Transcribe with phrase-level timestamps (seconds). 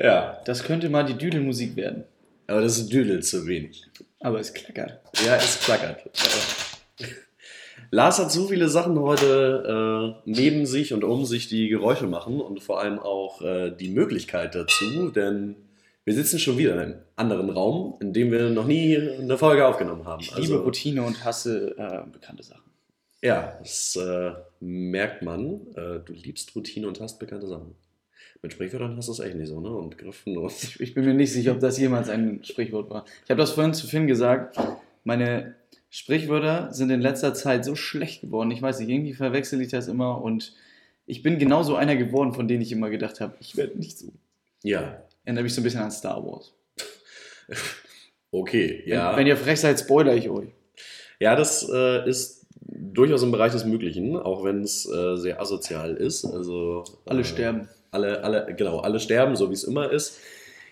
[0.00, 0.40] Ja.
[0.44, 2.04] Das könnte mal die Düdelmusik werden.
[2.46, 3.84] Aber das ist Düdel zu wenig.
[4.20, 5.00] Aber es klackert.
[5.24, 6.02] Ja, es klackert.
[7.90, 12.40] Lars hat so viele Sachen heute äh, neben sich und um sich, die Geräusche machen
[12.40, 15.56] und vor allem auch äh, die Möglichkeit dazu, denn
[16.04, 19.66] wir sitzen schon wieder in einem anderen Raum, in dem wir noch nie eine Folge
[19.66, 20.22] aufgenommen haben.
[20.22, 22.70] Ich liebe Routine und hasse äh, bekannte Sachen.
[23.22, 25.66] Ja, das äh, merkt man.
[25.74, 27.74] Äh, du liebst Routine und hast bekannte Sachen.
[28.42, 29.70] Mit Sprichwörtern hast du es echt nicht so, ne?
[29.70, 30.52] Und Griffen und.
[30.80, 33.04] Ich, bin mir nicht sicher, ob das jemals ein Sprichwort war.
[33.24, 34.56] Ich habe das vorhin zu Finn gesagt.
[35.04, 35.56] Meine
[35.90, 38.50] Sprichwörter sind in letzter Zeit so schlecht geworden.
[38.50, 40.54] Ich weiß nicht, irgendwie verwechsel ich das immer und
[41.06, 44.12] ich bin genauso einer geworden, von denen ich immer gedacht habe, ich werde nicht so.
[44.62, 45.02] Ja.
[45.24, 46.52] Erinnert mich so ein bisschen an Star Wars.
[48.30, 49.12] Okay, ja.
[49.12, 50.48] Wenn, wenn ihr frech seid, spoiler ich euch.
[51.18, 55.94] Ja, das äh, ist durchaus im Bereich des Möglichen, auch wenn es äh, sehr asozial
[55.94, 56.26] ist.
[56.26, 57.68] Also Alle äh, sterben.
[57.90, 60.18] Alle, alle, genau, alle sterben, so wie es immer ist.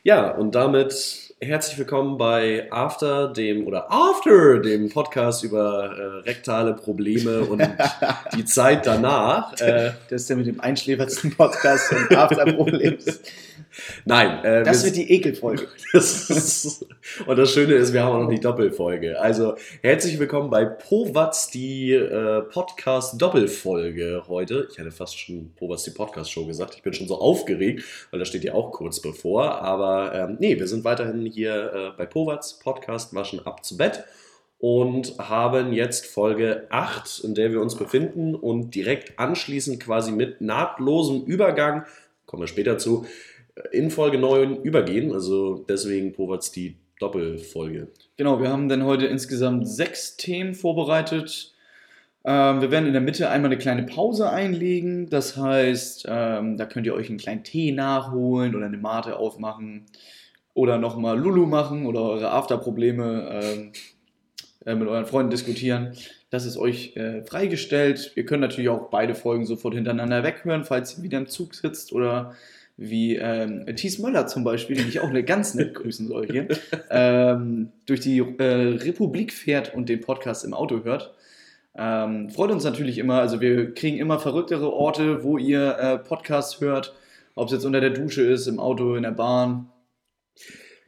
[0.02, 6.74] Ja, und damit herzlich willkommen bei After, dem oder After, dem Podcast über äh, rektale
[6.74, 7.62] Probleme und
[8.36, 9.52] die Zeit danach.
[9.60, 13.20] Äh, Das ist der mit dem einschläferndsten Podcast und After-Problems.
[14.04, 15.68] Nein, äh, Das wir- wird die Ekelfolge.
[15.92, 16.84] Das ist,
[17.26, 19.18] und das Schöne ist, wir haben auch noch die Doppelfolge.
[19.20, 24.68] Also herzlich willkommen bei Powatz, die äh, Podcast-Doppelfolge heute.
[24.70, 26.74] Ich hätte fast schon Powatz, die Podcast-Show gesagt.
[26.76, 29.62] Ich bin schon so aufgeregt, weil das steht ja auch kurz bevor.
[29.62, 34.04] Aber ähm, nee, wir sind weiterhin hier äh, bei Powatz, Podcast Waschen ab zu Bett.
[34.58, 40.40] Und haben jetzt Folge 8, in der wir uns befinden und direkt anschließend quasi mit
[40.40, 41.84] nahtlosem Übergang,
[42.24, 43.04] kommen wir später zu,
[43.72, 45.12] in Folge 9 übergehen.
[45.12, 47.88] Also deswegen Powatz die Doppelfolge.
[48.16, 51.52] Genau, wir haben dann heute insgesamt sechs Themen vorbereitet.
[52.24, 55.08] Ähm, wir werden in der Mitte einmal eine kleine Pause einlegen.
[55.10, 59.86] Das heißt, ähm, da könnt ihr euch einen kleinen Tee nachholen oder eine Mate aufmachen
[60.54, 63.72] oder nochmal Lulu machen oder eure After-Probleme ähm,
[64.64, 65.92] äh, mit euren Freunden diskutieren.
[66.30, 68.12] Das ist euch äh, freigestellt.
[68.16, 71.92] Ihr könnt natürlich auch beide Folgen sofort hintereinander weghören, falls ihr wieder im Zug sitzt
[71.92, 72.34] oder
[72.76, 76.48] wie ähm, Thies Möller zum Beispiel, den ich auch eine ganz nett grüßen soll hier,
[76.90, 81.14] ähm, durch die äh, Republik fährt und den Podcast im Auto hört.
[81.74, 86.60] Ähm, freut uns natürlich immer, also wir kriegen immer verrücktere Orte, wo ihr äh, Podcasts
[86.60, 86.94] hört,
[87.34, 89.68] ob es jetzt unter der Dusche ist, im Auto, in der Bahn.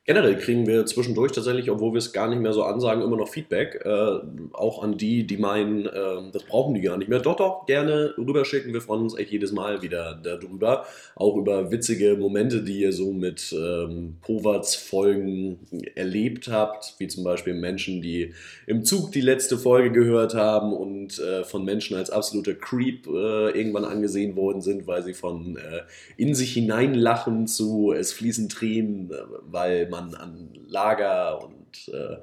[0.08, 3.28] Generell kriegen wir zwischendurch tatsächlich, obwohl wir es gar nicht mehr so ansagen, immer noch
[3.28, 3.82] Feedback.
[3.84, 4.20] Äh,
[4.54, 7.20] auch an die, die meinen, äh, das brauchen die gar nicht mehr.
[7.20, 8.72] Doch, doch, gerne rüberschicken.
[8.72, 10.86] Wir freuen uns echt jedes Mal wieder darüber.
[11.14, 15.58] Auch über witzige Momente, die ihr so mit ähm, Powatz-Folgen
[15.94, 16.94] erlebt habt.
[16.96, 18.32] Wie zum Beispiel Menschen, die
[18.66, 23.50] im Zug die letzte Folge gehört haben und äh, von Menschen als absoluter Creep äh,
[23.50, 25.82] irgendwann angesehen worden sind, weil sie von äh,
[26.16, 29.16] in sich hineinlachen zu es fließen Tränen, äh,
[29.50, 32.16] weil man an Lager und äh,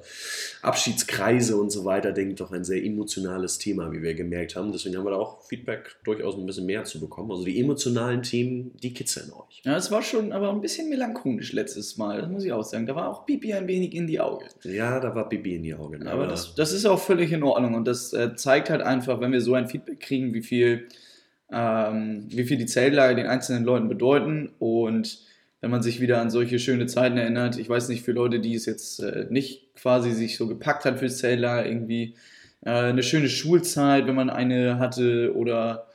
[0.62, 4.72] Abschiedskreise und so weiter denkt, doch ein sehr emotionales Thema, wie wir gemerkt haben.
[4.72, 7.30] Deswegen haben wir da auch Feedback durchaus ein bisschen mehr zu bekommen.
[7.30, 9.62] Also die emotionalen Themen, die kitzeln euch.
[9.64, 12.86] Ja, es war schon aber ein bisschen melancholisch letztes Mal, das muss ich auch sagen.
[12.86, 14.44] Da war auch Pipi ein wenig in die Augen.
[14.62, 16.06] Ja, da war Bibi in die Augen.
[16.06, 19.32] Aber das, das ist auch völlig in Ordnung und das äh, zeigt halt einfach, wenn
[19.32, 20.88] wir so ein Feedback kriegen, wie viel,
[21.50, 25.24] ähm, wie viel die Zeltlager den einzelnen Leuten bedeuten und
[25.60, 28.54] wenn man sich wieder an solche schöne Zeiten erinnert, ich weiß nicht, für Leute, die
[28.54, 32.14] es jetzt äh, nicht quasi sich so gepackt hat fürs Zeltlager, irgendwie
[32.64, 35.86] äh, eine schöne Schulzeit, wenn man eine hatte oder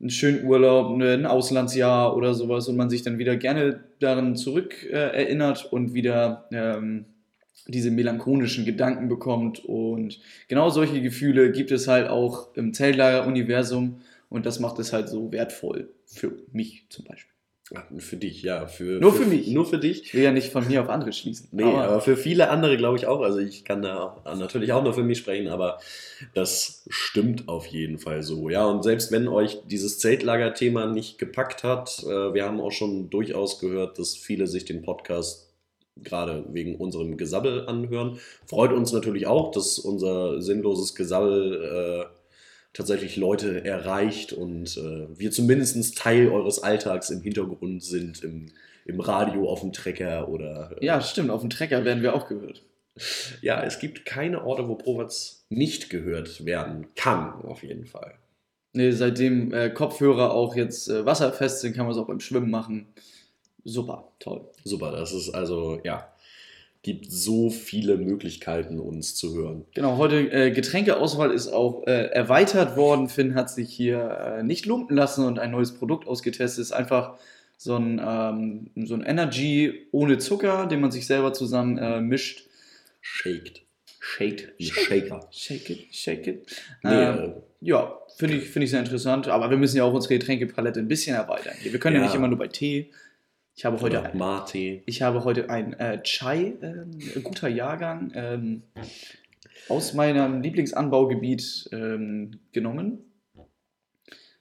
[0.00, 4.36] einen schönen Urlaub, ne, ein Auslandsjahr oder sowas und man sich dann wieder gerne daran
[4.36, 7.04] zurück äh, erinnert und wieder ähm,
[7.68, 9.64] diese melancholischen Gedanken bekommt.
[9.64, 14.00] Und genau solche Gefühle gibt es halt auch im Zeltlager-Universum
[14.30, 17.39] und das macht es halt so wertvoll für mich zum Beispiel.
[17.98, 18.66] Für dich, ja.
[18.66, 19.46] Für, Nur für mich.
[19.48, 20.02] Nur für dich.
[20.02, 21.48] Ich will ja nicht von mir auf andere schließen.
[21.52, 23.20] Nee, aber, für viele andere glaube ich auch.
[23.20, 25.78] Also ich kann da auch, natürlich auch nur für mich sprechen, aber
[26.34, 28.50] das stimmt auf jeden Fall so.
[28.50, 33.08] Ja, und selbst wenn euch dieses Zeltlager-Thema nicht gepackt hat, äh, wir haben auch schon
[33.08, 35.50] durchaus gehört, dass viele sich den Podcast
[36.02, 38.18] gerade wegen unserem Gesabbel anhören.
[38.46, 42.19] Freut uns natürlich auch, dass unser sinnloses Gesabbel äh,
[42.72, 48.46] tatsächlich Leute erreicht und äh, wir zumindest Teil eures Alltags im Hintergrund sind, im,
[48.84, 50.76] im Radio, auf dem Trecker oder.
[50.80, 51.30] äh, Ja, stimmt.
[51.30, 52.62] Auf dem Trecker werden wir auch gehört.
[53.42, 58.14] ja, es gibt keine Orte, wo Powatz nicht gehört werden kann, auf jeden Fall.
[58.72, 62.50] Nee, seitdem äh, Kopfhörer auch jetzt äh, wasserfest sind, kann man es auch beim Schwimmen
[62.50, 62.86] machen.
[63.64, 64.42] Super, toll.
[64.64, 66.08] Super, das ist also, ja,
[66.82, 69.64] gibt so viele Möglichkeiten, uns zu hören.
[69.74, 73.08] Genau, heute äh, Getränkeauswahl ist auch äh, erweitert worden.
[73.08, 76.62] Finn hat sich hier äh, nicht lumpen lassen und ein neues Produkt ausgetestet.
[76.62, 77.18] Ist einfach
[77.58, 82.46] so ein, ähm, so ein Energy ohne Zucker, den man sich selber zusammen äh, mischt.
[83.02, 83.62] Shaked.
[83.98, 84.54] Shake.
[84.58, 85.28] Ein Shaker.
[85.30, 86.46] Shake it, shake it.
[86.82, 89.28] Nee, ähm, äh, ja, finde ich, find ich sehr interessant.
[89.28, 91.52] Aber wir müssen ja auch unsere Getränkepalette ein bisschen erweitern.
[91.62, 92.06] Wir können ja, Ja.
[92.06, 92.90] nicht immer nur bei Tee.
[93.60, 94.82] Ich habe heute, oder Mate.
[94.86, 98.62] ich habe heute ein äh, Chai, ähm, guter Jahrgang, ähm,
[99.68, 103.12] aus meinem Lieblingsanbaugebiet ähm, genommen.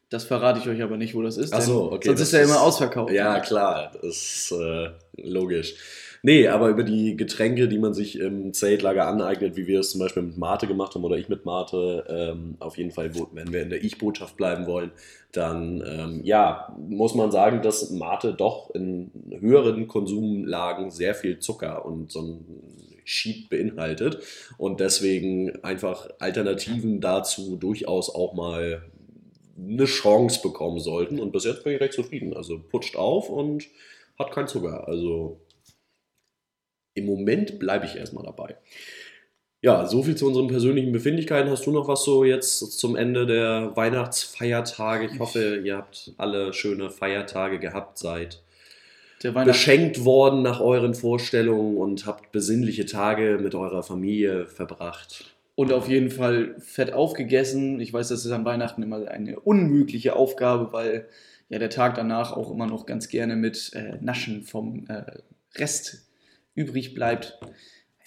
[0.07, 1.51] Das verrate ich euch aber nicht, wo das ist.
[1.53, 3.11] Ach so, okay, Sonst ist er ist- immer ausverkauft.
[3.11, 5.75] Ja, klar, das ist äh, logisch.
[6.21, 9.99] Nee, aber über die Getränke, die man sich im Zeltlager aneignet, wie wir es zum
[9.99, 13.61] Beispiel mit Mate gemacht haben oder ich mit Mate, ähm, auf jeden Fall, wenn wir
[13.61, 14.91] in der Ich-Botschaft bleiben wollen,
[15.31, 21.85] dann ähm, ja, muss man sagen, dass Mate doch in höheren Konsumlagen sehr viel Zucker
[21.85, 22.45] und so ein
[23.05, 24.19] Sheet beinhaltet
[24.57, 28.83] und deswegen einfach Alternativen dazu durchaus auch mal
[29.57, 31.19] eine Chance bekommen sollten.
[31.19, 32.35] Und bis jetzt bin ich recht zufrieden.
[32.35, 33.65] Also putscht auf und
[34.17, 34.87] hat keinen Zucker.
[34.87, 35.39] Also
[36.99, 38.55] im Moment bleibe ich erstmal dabei.
[39.61, 41.51] Ja, so viel zu unseren persönlichen Befindlichkeiten.
[41.51, 45.09] Hast du noch was so jetzt zum Ende der Weihnachtsfeiertage?
[45.11, 48.41] Ich hoffe, ihr habt alle schöne Feiertage gehabt, seid
[49.21, 55.35] beschenkt worden nach euren Vorstellungen und habt besinnliche Tage mit eurer Familie verbracht.
[55.55, 57.81] Und auf jeden Fall fett aufgegessen.
[57.81, 61.09] Ich weiß, das ist an Weihnachten immer eine unmögliche Aufgabe, weil
[61.49, 65.03] ja der Tag danach auch immer noch ganz gerne mit äh, Naschen vom äh,
[65.55, 66.08] Rest
[66.59, 67.39] übrig bleibt.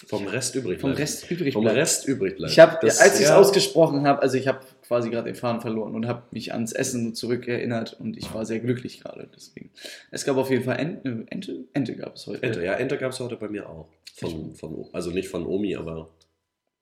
[0.06, 1.00] Vom Rest übrig Vom bleibt.
[1.00, 1.76] Rest übrig Vom bleibt.
[1.78, 2.52] Rest übrig bleibt.
[2.52, 3.36] Ich habe, Das- als ich es ja.
[3.38, 7.14] ausgesprochen habe, also ich habe quasi gerade den Faden verloren und habe mich ans Essen
[7.14, 9.28] zurückerinnert und ich war sehr glücklich gerade.
[9.34, 9.70] Deswegen.
[10.10, 12.42] Es gab auf jeden Fall Ente, Ente, Ente gab es heute.
[12.42, 13.86] Ente, ja, Ente gab es heute bei mir auch.
[14.16, 16.10] Von, von, also nicht von Omi, aber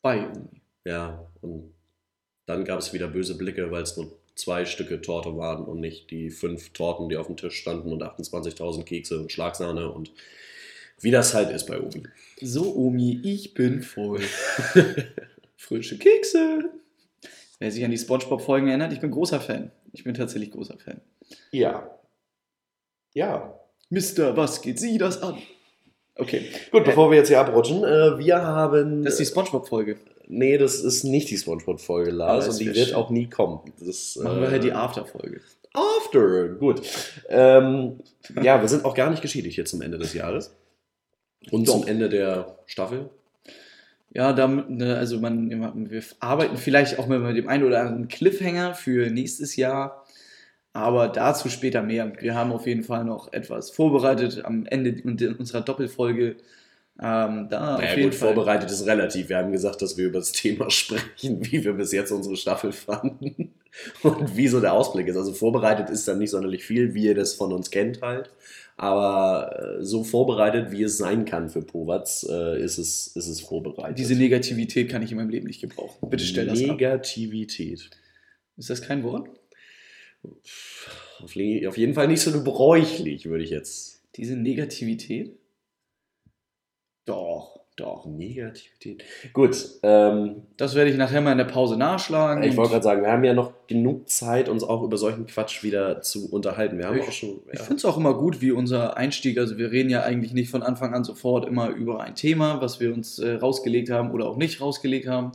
[0.03, 0.63] Bei Uni.
[0.85, 1.25] ja.
[1.43, 1.75] Und
[2.47, 6.11] dann gab es wieder böse Blicke, weil es nur zwei Stücke Torte waren und nicht
[6.11, 10.11] die fünf Torten, die auf dem Tisch standen und 28.000 Kekse und Schlagsahne und
[11.01, 12.03] wie das halt ist bei Omi.
[12.41, 14.21] So, Omi, ich bin voll.
[15.57, 16.71] Frische Kekse.
[17.59, 19.71] Wer sich an die Spongebob-Folgen erinnert, ich bin großer Fan.
[19.93, 21.01] Ich bin tatsächlich großer Fan.
[21.51, 21.91] Ja.
[23.13, 23.55] Ja.
[23.91, 25.37] Mister, was geht Sie das an?
[26.17, 29.05] Okay, Gut, bevor wir jetzt hier abrutschen, äh, wir haben.
[29.05, 29.97] das ist die Spongebob-Folge.
[30.29, 32.95] nee, das ist nicht die Spongebob-Folge, Lars, das und die wird schön.
[32.95, 33.61] auch nie kommen.
[33.81, 35.41] Das, Machen wir äh, halt die After-Folge.
[35.73, 36.83] After, gut.
[37.29, 38.01] Ähm,
[38.43, 40.55] ja, wir sind auch gar nicht geschädigt hier zum Ende des Jahres.
[41.51, 43.11] Und zum Ende der Staffel.
[44.13, 48.75] Ja, damit, ne, also man, wir arbeiten vielleicht auch mit dem einen oder anderen Cliffhanger
[48.75, 50.05] für nächstes Jahr,
[50.73, 52.13] aber dazu später mehr.
[52.21, 55.01] Wir haben auf jeden Fall noch etwas vorbereitet am Ende
[55.39, 56.37] unserer Doppelfolge.
[57.03, 58.35] Ähm, da auf Naja, jeden gut, Fall.
[58.35, 59.29] vorbereitet ist relativ.
[59.31, 62.73] Wir haben gesagt, dass wir über das Thema sprechen, wie wir bis jetzt unsere Staffel
[62.73, 63.55] fanden
[64.03, 65.17] und wie so der Ausblick ist.
[65.17, 68.31] Also vorbereitet ist dann nicht sonderlich viel, wie ihr das von uns kennt halt.
[68.83, 73.43] Aber äh, so vorbereitet, wie es sein kann für Powatz, äh, ist, es, ist es
[73.43, 73.99] vorbereitet.
[73.99, 76.09] Diese Negativität kann ich in meinem Leben nicht gebrauchen.
[76.09, 76.67] Bitte stell das ab.
[76.67, 77.91] Negativität.
[78.57, 79.29] Ist das kein Wort?
[80.23, 84.03] Auf, auf jeden Fall nicht so gebräuchlich, würde ich jetzt.
[84.17, 85.39] Diese Negativität?
[87.05, 88.07] Doch, doch.
[88.07, 89.03] Negativität.
[89.33, 92.43] Gut, ähm, Das werde ich nachher mal in der Pause nachschlagen.
[92.45, 95.63] ich wollte gerade sagen, wir haben ja noch genug Zeit, uns auch über solchen Quatsch
[95.63, 96.79] wieder zu unterhalten.
[96.79, 97.41] Wir haben Ich- auch schon.
[97.53, 97.65] Ich Ja.
[97.65, 99.39] finde es auch immer gut, wie unser Einstieg.
[99.39, 102.79] Also, wir reden ja eigentlich nicht von Anfang an sofort immer über ein Thema, was
[102.81, 105.33] wir uns äh, rausgelegt haben oder auch nicht rausgelegt haben,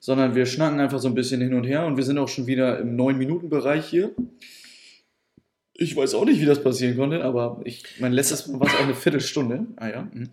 [0.00, 2.46] sondern wir schnacken einfach so ein bisschen hin und her und wir sind auch schon
[2.46, 4.10] wieder im 9-Minuten-Bereich hier.
[5.74, 8.74] Ich weiß auch nicht, wie das passieren konnte, aber ich, mein letztes Mal war es
[8.74, 9.66] auch eine Viertelstunde.
[9.76, 10.02] Ah ja.
[10.12, 10.28] mhm.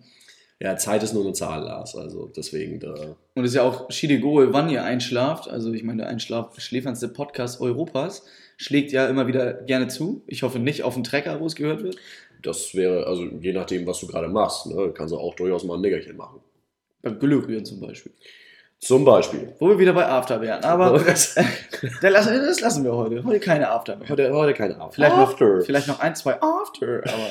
[0.62, 1.96] Ja, Zeit ist nur eine Zahl, Lars.
[1.96, 2.92] Also deswegen da.
[3.34, 5.48] Und es ist ja auch Shidegoe, wann ihr einschlaft.
[5.48, 8.26] Also ich meine, der einschlafschläfernste Podcast Europas
[8.58, 10.22] schlägt ja immer wieder gerne zu.
[10.26, 11.96] Ich hoffe nicht auf den Trecker, wo es gehört wird.
[12.42, 15.74] Das wäre, also je nachdem, was du gerade machst, ne, kannst du auch durchaus mal
[15.74, 16.40] ein Nickerchen machen.
[17.00, 18.12] Beim Glührühren zum Beispiel.
[18.80, 19.54] Zum Beispiel.
[19.58, 20.62] Wo wir wieder bei After wären.
[20.62, 21.36] Aber das,
[22.02, 23.24] lassen, wir heute.
[23.24, 24.08] Heute keine After mehr.
[24.10, 24.92] heute, heute keine After.
[24.94, 25.60] Vielleicht noch, After.
[25.62, 27.02] vielleicht noch ein, zwei After.
[27.04, 27.30] Aber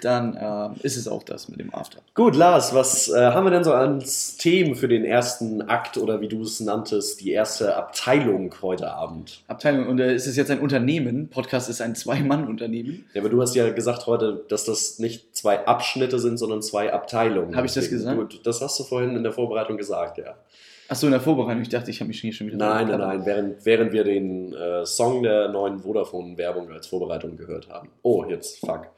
[0.00, 2.00] dann ähm, ist es auch das mit dem After.
[2.14, 6.20] Gut, Lars, was äh, haben wir denn so als Themen für den ersten Akt oder
[6.20, 9.42] wie du es nanntest, die erste Abteilung heute Abend?
[9.48, 9.88] Abteilung.
[9.88, 11.28] Und äh, ist es jetzt ein Unternehmen?
[11.28, 13.04] Podcast ist ein Zwei-Mann-Unternehmen.
[13.14, 16.92] Ja, aber du hast ja gesagt heute, dass das nicht zwei Abschnitte sind, sondern zwei
[16.92, 17.56] Abteilungen.
[17.56, 18.16] Hab ich das gesagt?
[18.16, 20.34] Gut, das hast du vorhin in der Vorbereitung gesagt, ja.
[20.88, 21.62] Achso, in der Vorbereitung.
[21.62, 22.56] Ich dachte, ich habe mich hier schon wieder.
[22.56, 27.68] Nein, nein, nein, während, während wir den äh, Song der neuen Vodafone-Werbung als Vorbereitung gehört
[27.68, 27.88] haben.
[28.02, 28.88] Oh, jetzt, fuck.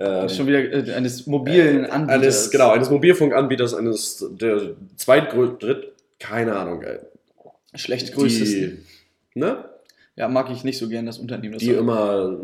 [0.00, 2.22] Ähm, Schon wieder äh, eines mobilen Anbieters.
[2.22, 6.98] eines, genau, eines Mobilfunkanbieters, eines der zweitgrößten, dritt, keine Ahnung, ey.
[7.74, 8.16] Schlecht.
[8.16, 8.78] Die,
[9.34, 9.64] ne?
[10.16, 11.54] Ja, mag ich nicht so gern das Unternehmen.
[11.54, 12.38] Das die immer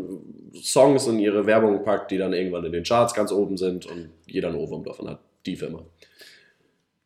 [0.62, 4.10] Songs in ihre Werbung packt, die dann irgendwann in den Charts ganz oben sind und
[4.26, 5.20] jeder einen Ohrwurm davon hat.
[5.46, 5.82] Die Firma.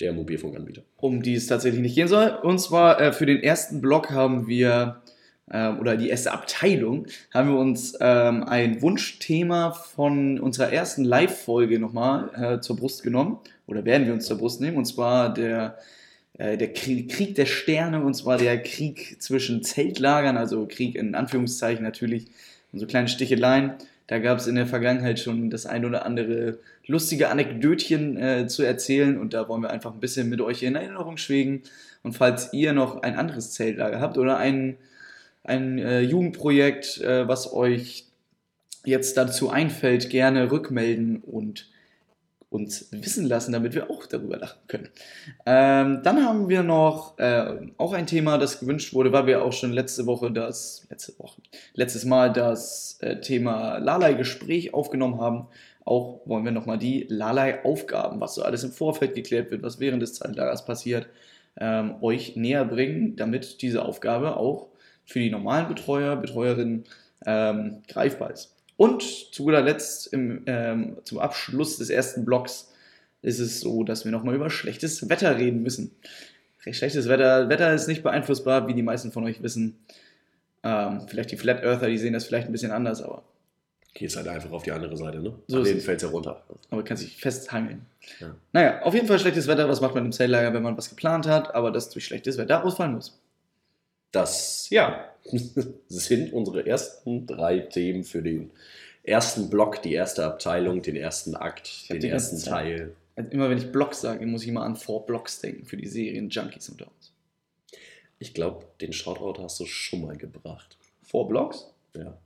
[0.00, 0.82] Der Mobilfunkanbieter.
[0.98, 2.38] um die es tatsächlich nicht gehen soll.
[2.42, 5.00] Und zwar äh, für den ersten Block haben wir,
[5.50, 11.78] ähm, oder die erste Abteilung, haben wir uns ähm, ein Wunschthema von unserer ersten Live-Folge
[11.78, 13.38] nochmal äh, zur Brust genommen.
[13.66, 14.76] Oder werden wir uns zur Brust nehmen.
[14.76, 15.78] Und zwar der,
[16.36, 18.04] äh, der Krieg, Krieg der Sterne.
[18.04, 22.26] Und zwar der Krieg zwischen Zeltlagern, also Krieg in Anführungszeichen natürlich.
[22.72, 23.76] Und so kleine Sticheleien.
[24.06, 28.62] Da gab es in der Vergangenheit schon das ein oder andere lustige Anekdötchen äh, zu
[28.62, 31.62] erzählen und da wollen wir einfach ein bisschen mit euch in Erinnerung schwelgen.
[32.02, 34.76] Und falls ihr noch ein anderes Zeltlager habt oder ein,
[35.42, 38.06] ein äh, Jugendprojekt, äh, was euch
[38.84, 41.68] jetzt dazu einfällt, gerne rückmelden und
[42.48, 44.88] uns wissen lassen, damit wir auch darüber lachen können.
[45.44, 49.52] Ähm, dann haben wir noch äh, auch ein Thema, das gewünscht wurde, weil wir auch
[49.52, 51.42] schon letzte Woche das, letzte Woche,
[51.74, 55.48] letztes Mal das äh, Thema Lalai-Gespräch aufgenommen haben.
[55.84, 60.02] Auch wollen wir nochmal die Lalai-Aufgaben, was so alles im Vorfeld geklärt wird, was während
[60.02, 61.08] des Zeitlagers passiert,
[61.58, 64.68] ähm, euch näher bringen, damit diese Aufgabe auch
[65.04, 66.84] für die normalen Betreuer, Betreuerinnen
[67.24, 68.55] ähm, greifbar ist.
[68.76, 72.72] Und zu guter Letzt im, ähm, zum Abschluss des ersten Blocks
[73.22, 75.92] ist es so, dass wir nochmal über schlechtes Wetter reden müssen.
[76.58, 79.78] Schlechtes Wetter, Wetter ist nicht beeinflussbar, wie die meisten von euch wissen.
[80.62, 83.22] Ähm, vielleicht die Flat Earther, die sehen das vielleicht ein bisschen anders, aber,
[83.96, 85.32] Gehst halt einfach auf die andere Seite, ne?
[85.46, 85.84] So ist denen es.
[85.86, 86.42] fällt ja runter.
[86.68, 87.86] aber kann sich festhangeln.
[88.20, 88.34] Ja.
[88.52, 89.70] Naja, auf jeden Fall schlechtes Wetter.
[89.70, 92.62] Was macht man im Zeltlager, wenn man was geplant hat, aber das durch schlechtes Wetter
[92.62, 93.18] ausfallen muss?
[94.12, 95.12] Das, ja,
[95.88, 98.50] sind unsere ersten drei Themen für den
[99.02, 102.94] ersten Block, die erste Abteilung, den ersten Akt, den ersten Teil.
[103.14, 105.86] Also immer wenn ich Blocks sage, muss ich immer an Four Blocks denken für die
[105.86, 107.12] Serien Junkies unter uns.
[108.18, 110.76] Ich glaube, den Shoutout hast du schon mal gebracht.
[111.02, 111.66] Four Blocks?
[111.94, 112.18] Ja.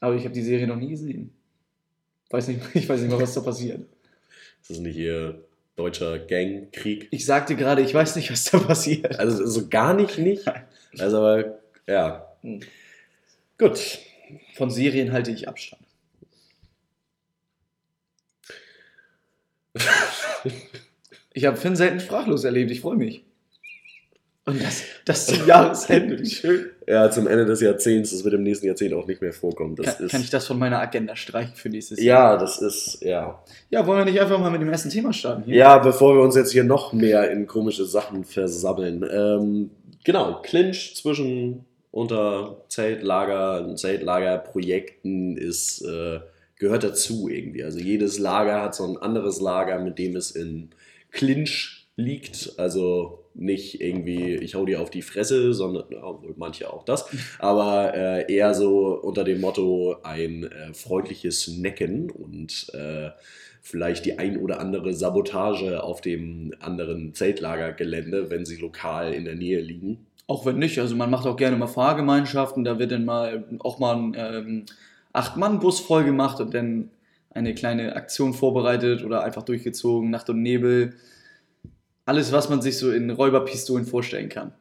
[0.00, 1.32] Aber ich habe die Serie noch nie gesehen.
[2.30, 3.86] Weiß nicht, ich weiß nicht mal, was da passiert.
[4.60, 5.44] Das ist nicht hier
[5.76, 7.08] deutscher Gangkrieg.
[7.10, 9.18] Ich sagte gerade, ich weiß nicht, was da passiert.
[9.18, 10.44] Also so gar nicht nicht.
[10.96, 12.24] Also aber, ja.
[12.42, 12.60] Hm.
[13.58, 13.98] Gut.
[14.54, 15.82] Von Serien halte ich Abstand.
[21.36, 23.24] Ich habe Finn selten sprachlos erlebt, ich freue mich.
[24.44, 26.70] Und das, das zum Jahresende, wie schön.
[26.86, 29.74] Ja, zum Ende des Jahrzehnts, das wird im nächsten Jahrzehnt auch nicht mehr vorkommen.
[29.76, 32.34] Das Kann, ist, kann ich das von meiner Agenda streichen für nächstes Jahr?
[32.34, 33.42] ja, das ist, ja.
[33.70, 35.44] Ja, wollen wir nicht einfach mal mit dem ersten Thema starten?
[35.44, 35.54] Hier?
[35.56, 39.04] Ja, bevor wir uns jetzt hier noch mehr in komische Sachen versammeln.
[39.10, 39.70] Ähm,
[40.04, 46.20] genau, Clinch zwischen unter Zeltlager, Zeltlagerprojekten ist, äh,
[46.56, 47.64] gehört dazu irgendwie.
[47.64, 50.70] Also jedes Lager hat so ein anderes Lager, mit dem es in
[51.12, 52.54] Clinch liegt.
[52.58, 57.06] Also nicht irgendwie, ich hau dir auf die Fresse, sondern, obwohl manche auch das,
[57.38, 63.10] aber äh, eher so unter dem Motto ein äh, freundliches Necken und äh,
[63.60, 69.34] vielleicht die ein oder andere Sabotage auf dem anderen Zeltlagergelände, wenn sie lokal in der
[69.34, 70.06] Nähe liegen.
[70.26, 73.78] Auch wenn nicht, also man macht auch gerne mal Fahrgemeinschaften, da wird dann mal auch
[73.78, 74.64] mal ein ähm,
[75.12, 76.90] Acht-Mann-Bus voll gemacht und dann
[77.30, 80.94] eine kleine Aktion vorbereitet oder einfach durchgezogen, Nacht und Nebel.
[82.06, 84.52] Alles, was man sich so in Räuberpistolen vorstellen kann.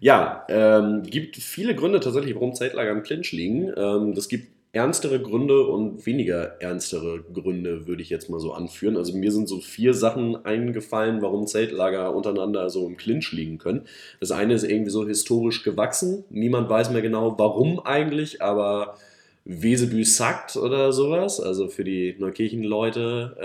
[0.00, 3.72] Ja, ähm, gibt viele Gründe tatsächlich, warum Zeltlager im Clinch liegen.
[3.76, 8.96] Ähm, das gibt ernstere Gründe und weniger ernstere Gründe, würde ich jetzt mal so anführen.
[8.96, 13.82] Also mir sind so vier Sachen eingefallen, warum Zeltlager untereinander so im Clinch liegen können.
[14.18, 16.24] Das eine ist irgendwie so historisch gewachsen.
[16.28, 18.96] Niemand weiß mehr genau, warum eigentlich, aber
[19.44, 21.40] Wesebü sagt oder sowas.
[21.40, 23.36] Also für die Neukirchen-Leute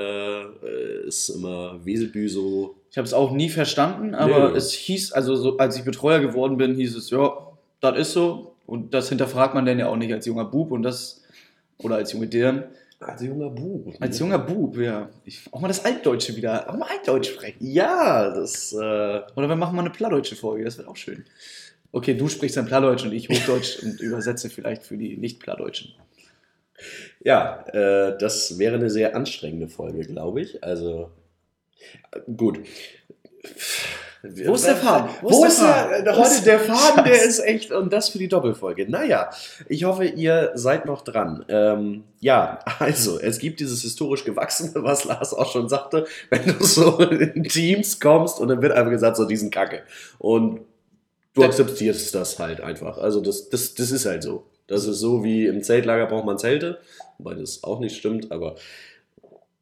[0.64, 4.56] äh, ist immer Wesebü so Ich habe es auch nie verstanden, aber Nö.
[4.56, 7.34] es hieß, also so, als ich Betreuer geworden bin, hieß es, ja,
[7.82, 8.56] das ist so.
[8.66, 11.22] Und das hinterfragt man dann ja auch nicht als junger Bub und das,
[11.80, 12.64] oder als junge Dirn.
[13.00, 13.94] als junger Bub.
[14.00, 15.10] Als junger Bub, ja.
[15.26, 17.58] Ich, auch mal das Altdeutsche wieder, auch mal Altdeutsch sprechen.
[17.60, 18.72] Ja, das.
[18.74, 21.26] Äh, Oder wir machen mal eine Plattdeutsche Folge, das wird auch schön.
[21.92, 25.94] Okay, du sprichst dann Plattdeutsch und ich Hochdeutsch und übersetze vielleicht für die Nicht-Plattdeutschen.
[27.22, 30.64] Ja, äh, das wäre eine sehr anstrengende Folge, glaube ich.
[30.64, 31.12] Also,
[32.12, 32.60] äh, gut.
[34.22, 35.10] Wo ist der Faden?
[35.22, 36.04] Wo, ist der, Faden?
[36.04, 37.06] der, heute der Faden?
[37.06, 38.90] Der ist echt, und das für die Doppelfolge.
[38.90, 39.30] Naja,
[39.70, 41.46] ich hoffe, ihr seid noch dran.
[41.48, 46.64] Ähm, ja, also, es gibt dieses historisch Gewachsene, was Lars auch schon sagte, wenn du
[46.64, 49.84] so in Teams kommst und dann wird einfach gesagt, so diesen Kacke.
[50.18, 50.62] Und
[51.40, 52.98] du akzeptierst das halt einfach.
[52.98, 54.44] Also, das, das, das ist halt so.
[54.68, 56.78] Das ist so wie im Zeltlager braucht man Zelte,
[57.18, 58.56] wobei das auch nicht stimmt, aber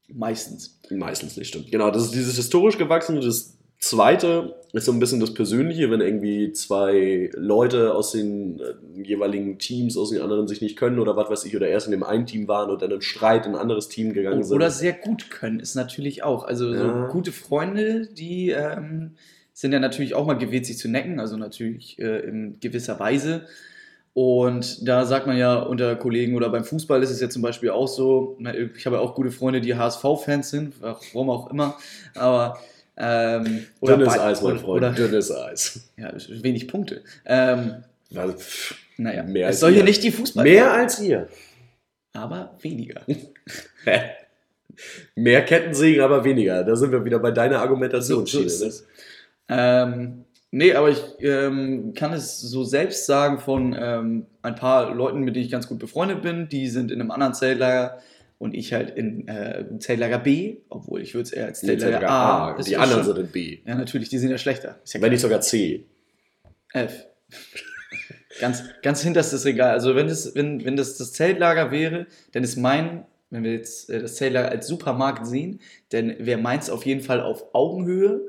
[0.10, 0.80] Meistens.
[0.90, 1.70] meistens nicht stimmt.
[1.72, 3.20] Genau, das ist dieses historisch gewachsene.
[3.20, 9.02] Das zweite ist so ein bisschen das Persönliche, wenn irgendwie zwei Leute aus den äh,
[9.04, 11.92] jeweiligen Teams, aus den anderen sich nicht können oder was weiß ich, oder erst in
[11.92, 14.56] dem einen Team waren und dann im Streit in ein anderes Team gegangen sind.
[14.56, 16.46] Oder sehr gut können, ist natürlich auch.
[16.46, 17.08] Also so Ja.
[17.10, 19.12] gute Freunde, die ähm,
[19.60, 23.48] sind ja natürlich auch mal gewählt, sich zu necken, also natürlich äh, in gewisser Weise.
[24.14, 27.72] Und da sagt man ja unter Kollegen oder beim Fußball ist es ja zum Beispiel
[27.72, 31.76] auch so, na, ich habe ja auch gute Freunde, die HSV-Fans sind, warum auch immer,
[32.16, 32.60] aber
[32.98, 35.90] ähm, Dünnes bei- Eis, mein Freund, Oder, dünnes Eis.
[35.98, 36.12] ja,
[36.44, 37.02] wenig Punkte.
[37.26, 37.84] Ähm,
[38.16, 41.28] Also, pff, naja, Mehr es als soll hier nicht die Fußball mehr als ihr.
[42.14, 43.02] aber weniger.
[45.16, 46.64] mehr Kettensägen, aber weniger.
[46.64, 48.26] Da sind wir wieder bei deiner So, Argumentation.
[48.28, 48.86] so es.
[49.50, 55.20] Ähm, nee, aber ich ähm, kann es so selbst sagen von ähm, ein paar Leuten,
[55.22, 56.50] mit denen ich ganz gut befreundet bin.
[56.50, 58.00] Die sind in einem anderen Zeltlager
[58.40, 62.10] und ich halt in äh, Zeltlager B, obwohl ich würde es eher als Zeltlager Zeltlager
[62.14, 62.52] A.
[62.54, 62.62] A.
[62.62, 63.60] Die ja anderen schon- sind in B.
[63.66, 64.80] Ja, natürlich, die sind ja schlechter.
[64.86, 65.86] Ja Wenn nicht sogar C.
[66.74, 67.06] F.
[68.40, 69.72] ganz, ganz hinterstes Regal.
[69.72, 73.90] Also wenn das, wenn, wenn das das Zeltlager wäre, dann ist mein, wenn wir jetzt
[73.90, 78.22] äh, das Zeltlager als Supermarkt sehen, dann wäre meins auf jeden Fall auf Augenhöhe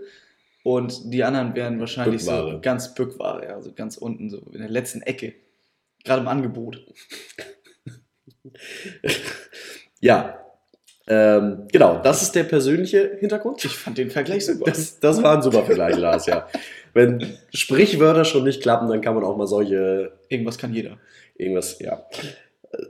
[0.75, 2.61] und die anderen wären wahrscheinlich so Bückware.
[2.61, 5.33] ganz Bückware, ja, also ganz unten, so in der letzten Ecke.
[6.05, 6.85] Gerade im Angebot.
[10.01, 10.39] Ja.
[11.09, 13.65] Ähm, genau, das ist der persönliche Hintergrund.
[13.65, 14.69] Ich fand den Vergleich so gut.
[14.69, 16.47] Das, das war ein super Vergleich, Lars, ja.
[16.95, 20.99] Wenn Sprichwörter schon nicht klappen, dann kann man auch mal solche Irgendwas kann jeder.
[21.37, 22.07] irgendwas, ja.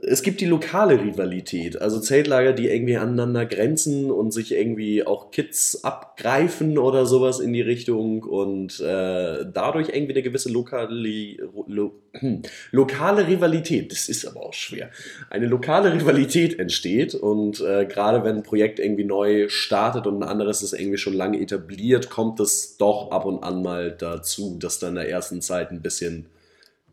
[0.03, 5.31] Es gibt die lokale Rivalität, also Zeltlager, die irgendwie aneinander grenzen und sich irgendwie auch
[5.31, 11.93] Kids abgreifen oder sowas in die Richtung und äh, dadurch irgendwie eine gewisse lokale, lo,
[12.13, 14.91] hm, lokale Rivalität, das ist aber auch schwer,
[15.31, 20.29] eine lokale Rivalität entsteht und äh, gerade wenn ein Projekt irgendwie neu startet und ein
[20.29, 24.77] anderes ist irgendwie schon lange etabliert, kommt es doch ab und an mal dazu, dass
[24.77, 26.27] dann in der ersten Zeit ein bisschen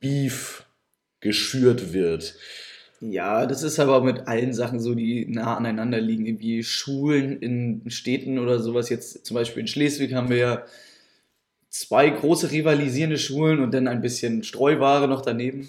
[0.01, 0.65] Beef
[1.21, 2.37] geschürt wird.
[3.01, 6.25] Ja, das ist aber mit allen Sachen so, die nah aneinander liegen.
[6.27, 8.89] Irgendwie Schulen in Städten oder sowas.
[8.89, 10.63] Jetzt zum Beispiel in Schleswig haben wir ja
[11.69, 15.69] zwei große rivalisierende Schulen und dann ein bisschen Streuware noch daneben.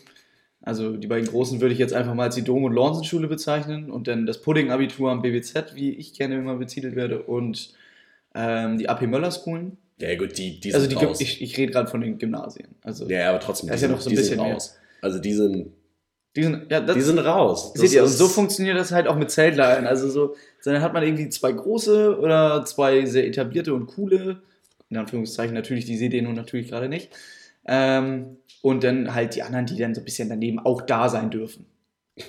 [0.62, 3.89] Also die beiden großen würde ich jetzt einfach mal als die Dom- und Lornsen-Schule bezeichnen
[3.91, 7.73] und dann das Pudding-Abitur am BWZ, wie ich gerne immer betitelt werde, und
[8.36, 9.78] ähm, die AP Möller-Schulen.
[9.99, 11.21] Ja gut, die, die Also sind die, raus.
[11.21, 12.67] ich, ich rede gerade von den Gymnasien.
[12.84, 14.54] Also ja, aber trotzdem, Da ist die ja noch so ein die bisschen mehr.
[14.54, 14.78] raus.
[15.02, 15.71] Also die sind,
[16.38, 17.73] die sind, ja, das, die sind raus.
[17.73, 19.88] Seht ihr, und so funktioniert das halt auch mit Zeltlagern.
[19.88, 24.43] Also so, dann hat man irgendwie zwei große oder zwei sehr etablierte und coole,
[24.89, 27.10] in Anführungszeichen natürlich, die seht ihr nun natürlich gerade nicht.
[27.65, 31.32] Ähm, und dann halt die anderen, die dann so ein bisschen daneben auch da sein
[31.32, 31.65] dürfen.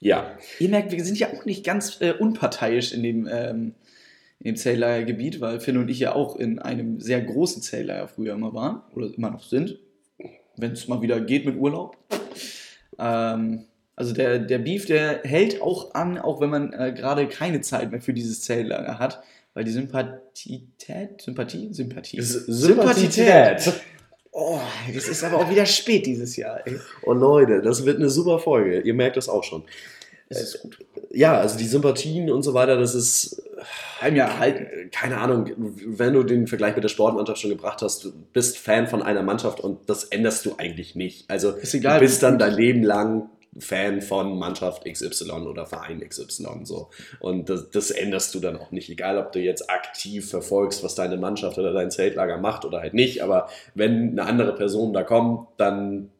[0.00, 3.74] Ja, Ihr merkt, wir sind ja auch nicht ganz äh, unparteiisch in dem, ähm,
[4.38, 8.34] in dem Zeltlagergebiet, weil Finn und ich ja auch in einem sehr großen Zeltlager früher
[8.34, 9.80] immer waren oder immer noch sind,
[10.56, 11.96] wenn es mal wieder geht mit Urlaub.
[12.98, 13.64] Ähm,
[13.96, 17.90] also der, der Beef, der hält auch an, auch wenn man äh, gerade keine Zeit
[17.90, 19.22] mehr für dieses Zeltlager hat,
[19.54, 23.72] weil die Sympathität, Sympathie, Sympathie, Sympathität.
[24.30, 24.60] Oh,
[24.94, 26.64] das ist aber auch wieder spät dieses Jahr.
[26.64, 26.78] Ey.
[27.02, 28.80] Oh, Leute, das wird eine super Folge.
[28.80, 29.64] Ihr merkt das auch schon.
[30.28, 30.78] Das ist gut.
[31.10, 33.42] Ja, also die Sympathien und so weiter, das ist,
[34.00, 34.66] Ein Jahr erhalten.
[34.66, 38.58] äh, keine Ahnung, wenn du den Vergleich mit der Sportmannschaft schon gebracht hast, du bist
[38.58, 41.28] Fan von einer Mannschaft und das änderst du eigentlich nicht.
[41.30, 46.06] Also Ist egal, du bist dann dein Leben lang Fan von Mannschaft XY oder Verein
[46.06, 46.90] XY so.
[47.18, 50.94] Und das, das änderst du dann auch nicht, egal ob du jetzt aktiv verfolgst, was
[50.94, 53.22] deine Mannschaft oder dein Zeltlager macht oder halt nicht.
[53.22, 56.10] Aber wenn eine andere Person da kommt, dann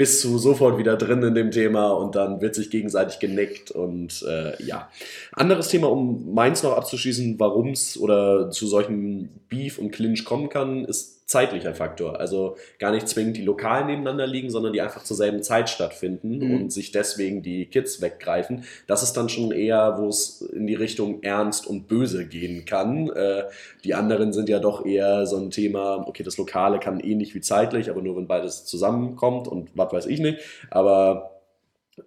[0.00, 4.24] bist du sofort wieder drin in dem Thema und dann wird sich gegenseitig genickt und
[4.26, 4.88] äh, ja.
[5.30, 10.48] Anderes Thema, um meins noch abzuschließen, warum es oder zu solchen Beef und Clinch kommen
[10.48, 12.18] kann, ist zeitlicher Faktor.
[12.18, 16.38] Also gar nicht zwingend die lokal nebeneinander liegen, sondern die einfach zur selben Zeit stattfinden
[16.38, 16.54] Mhm.
[16.54, 18.64] und sich deswegen die Kids weggreifen.
[18.88, 23.10] Das ist dann schon eher, wo es in die Richtung ernst und böse gehen kann.
[23.10, 23.44] Äh,
[23.84, 27.40] die anderen sind ja doch eher so ein Thema, okay, das Lokale kann ähnlich wie
[27.40, 30.38] zeitlich, aber nur wenn beides zusammenkommt und was weiß ich nicht.
[30.70, 31.36] Aber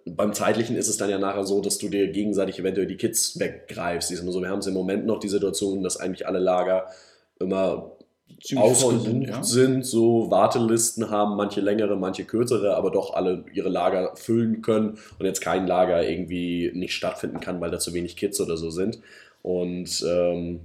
[0.04, 3.38] beim Zeitlichen ist es dann ja nachher so, dass du dir gegenseitig eventuell die Kids
[3.38, 4.08] weggreifst.
[4.14, 6.88] So, wir haben es im Moment noch die Situation, dass eigentlich alle Lager
[7.44, 7.92] immer
[8.42, 9.42] Ziemlich ausgebucht sind, ja.
[9.42, 14.98] sind, so Wartelisten haben, manche längere, manche kürzere, aber doch alle ihre Lager füllen können
[15.18, 18.68] und jetzt kein Lager irgendwie nicht stattfinden kann, weil da zu wenig Kids oder so
[18.68, 18.98] sind.
[19.40, 20.60] Und ähm,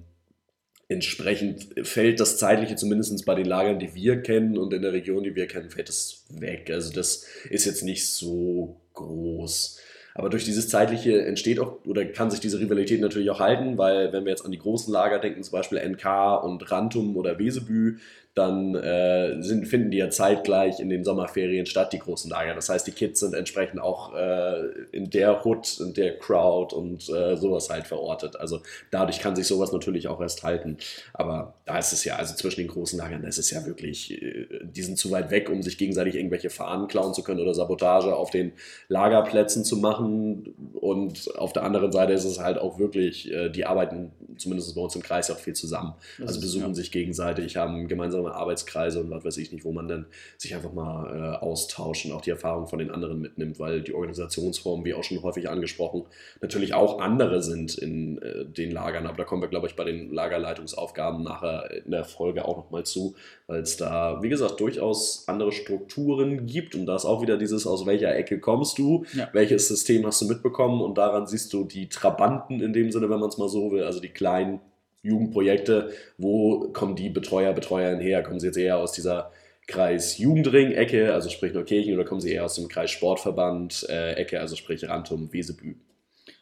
[0.89, 5.23] entsprechend fällt das Zeitliche zumindest bei den Lagern, die wir kennen und in der Region,
[5.23, 6.69] die wir kennen, fällt es weg.
[6.73, 9.79] Also das ist jetzt nicht so groß.
[10.19, 14.12] Aber durch dieses zeitliche entsteht auch oder kann sich diese Rivalität natürlich auch halten, weil
[14.12, 17.99] wenn wir jetzt an die großen Lager denken, zum Beispiel NK und Rantum oder Wesebü,
[18.35, 22.53] dann äh, sind, finden die ja zeitgleich in den Sommerferien statt, die großen Lager.
[22.53, 27.09] Das heißt, die Kids sind entsprechend auch äh, in der Hood, in der Crowd und
[27.09, 28.39] äh, sowas halt verortet.
[28.39, 28.61] Also
[28.91, 30.77] dadurch kann sich sowas natürlich auch erst halten.
[31.13, 34.11] Aber da ist es ja, also zwischen den großen Lagern, da ist es ja wirklich,
[34.21, 37.53] äh, die sind zu weit weg, um sich gegenseitig irgendwelche Fahnen klauen zu können oder
[37.53, 38.53] Sabotage auf den
[38.87, 40.53] Lagerplätzen zu machen.
[40.73, 44.81] Und auf der anderen Seite ist es halt auch wirklich, äh, die arbeiten zumindest bei
[44.81, 45.93] uns im Kreis auch viel zusammen.
[46.19, 46.73] Das also besuchen ja.
[46.73, 47.87] sich gegenseitig, haben
[48.19, 50.05] gemeinsame Arbeitskreise und was weiß ich nicht, wo man dann
[50.38, 53.93] sich einfach mal äh, austauscht und auch die Erfahrung von den anderen mitnimmt, weil die
[53.93, 56.05] Organisationsformen, wie auch schon häufig angesprochen,
[56.41, 59.05] natürlich auch andere sind in äh, den Lagern.
[59.05, 62.86] Aber da kommen wir, glaube ich, bei den Lagerleitungsaufgaben nachher in der Folge auch nochmal
[62.86, 63.15] zu,
[63.47, 67.65] weil es da, wie gesagt, durchaus andere Strukturen gibt und da ist auch wieder dieses,
[67.65, 69.29] aus welcher Ecke kommst du, ja.
[69.34, 73.19] welches System hast du mitbekommen und daran siehst du die Trabanten in dem Sinne, wenn
[73.19, 74.60] man es mal so will, also die kleinen
[75.01, 78.23] Jugendprojekte, wo kommen die Betreuer, Betreuerinnen her?
[78.23, 79.31] Kommen sie jetzt eher aus dieser
[79.67, 84.55] Kreis Jugendring-Ecke, also sprich Neukirchen, oder kommen sie eher aus dem Kreis Sportverband-Ecke, äh, also
[84.55, 85.75] sprich Rantum, Wesebü?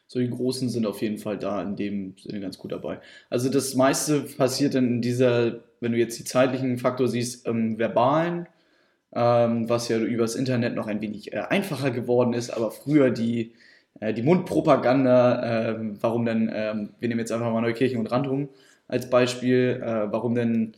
[0.07, 2.99] So die Großen sind auf jeden Fall da in dem Sinne ganz gut dabei.
[3.29, 7.77] Also das meiste passiert dann in dieser, wenn du jetzt die zeitlichen Faktor siehst, ähm,
[7.77, 8.47] verbalen,
[9.13, 13.51] ähm, was ja übers Internet noch ein wenig äh, einfacher geworden ist, aber früher die
[13.99, 18.49] äh, die Mundpropaganda, äh, warum denn, äh, wir nehmen jetzt einfach mal Neukirchen und Rantum
[18.87, 20.73] als Beispiel, äh, warum denn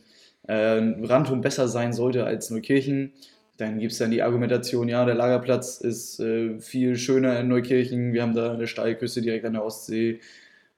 [0.46, 3.12] äh, Rantum besser sein sollte als Neukirchen.
[3.56, 6.22] Dann gibt es dann die Argumentation, ja, der Lagerplatz ist
[6.60, 10.20] viel schöner in Neukirchen, wir haben da eine Steilküste direkt an der Ostsee.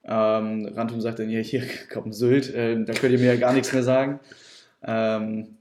[0.03, 3.71] Ähm, Rantum sagt dann, ja, hier kommt Sylt, da könnt ihr mir ja gar nichts
[3.71, 4.19] mehr sagen.
[4.83, 5.55] Ähm,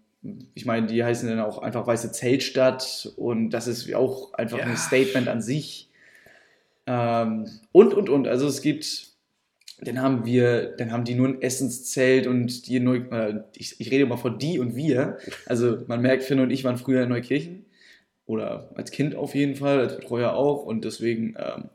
[0.55, 4.64] ich meine, die heißen dann auch einfach Weiße Zeltstadt und das ist auch einfach ja.
[4.64, 5.91] ein Statement an sich.
[6.87, 8.29] Ähm, und, und, und.
[8.29, 9.09] Also es gibt,
[9.81, 13.90] dann haben wir, dann haben die nur ein Essenszelt und die Neu äh, ich, ich
[13.90, 15.18] rede immer von die und wir.
[15.47, 17.66] Also man merkt, Finn und ich waren früher in Neukirchen.
[18.25, 20.64] Oder als Kind auf jeden Fall, als Betreuer auch.
[20.64, 21.71] Und deswegen ähm,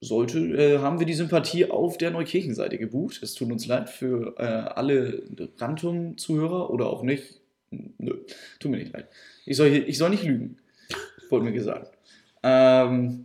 [0.00, 3.22] sollte, äh, haben wir die Sympathie auf der Neukirchenseite gebucht.
[3.22, 5.22] Es tut uns leid für äh, alle
[5.58, 7.40] Rantum-Zuhörer oder auch nicht.
[7.70, 8.24] Nö,
[8.58, 9.08] tut mir nicht leid.
[9.46, 10.58] Ich soll, ich soll nicht lügen,
[11.28, 11.96] wurde mir gesagt.
[12.42, 13.24] Ähm,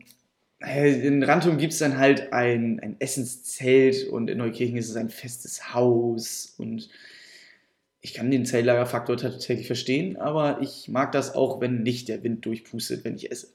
[0.66, 5.10] in Rantum gibt es dann halt ein, ein Essenszelt und in Neukirchen ist es ein
[5.10, 6.90] festes Haus und
[8.02, 12.46] ich kann den Zeltlagerfaktor tatsächlich verstehen, aber ich mag das auch, wenn nicht der Wind
[12.46, 13.48] durchpustet, wenn ich esse.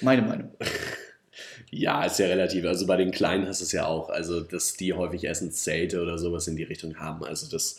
[0.00, 0.50] Meine Meinung.
[1.70, 2.66] Ja, ist ja relativ.
[2.66, 4.10] Also bei den Kleinen hast du es ja auch.
[4.10, 7.24] Also, dass die häufig Essenszelte oder sowas in die Richtung haben.
[7.24, 7.78] Also, das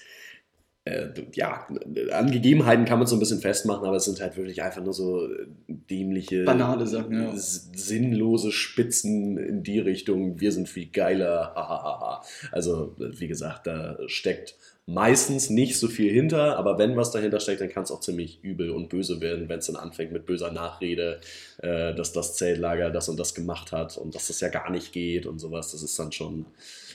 [0.84, 1.67] äh, ja,
[2.12, 4.84] an Gegebenheiten kann man es so ein bisschen festmachen, aber es sind halt wirklich einfach
[4.84, 5.28] nur so
[5.67, 7.32] dämliche, banale Sachen, ja.
[7.36, 12.24] sinnlose Spitzen in die Richtung, wir sind viel geiler, hahaha.
[12.52, 14.56] also, wie gesagt, da steckt
[14.88, 18.44] meistens nicht so viel hinter, aber wenn was dahinter steckt, dann kann es auch ziemlich
[18.44, 21.22] übel und böse werden, wenn es dann anfängt mit böser Nachrede,
[21.60, 24.91] äh, dass das Zeltlager das und das gemacht hat und dass das ja gar nicht
[24.91, 25.72] geht und sowas.
[25.72, 26.46] Das ist dann schon.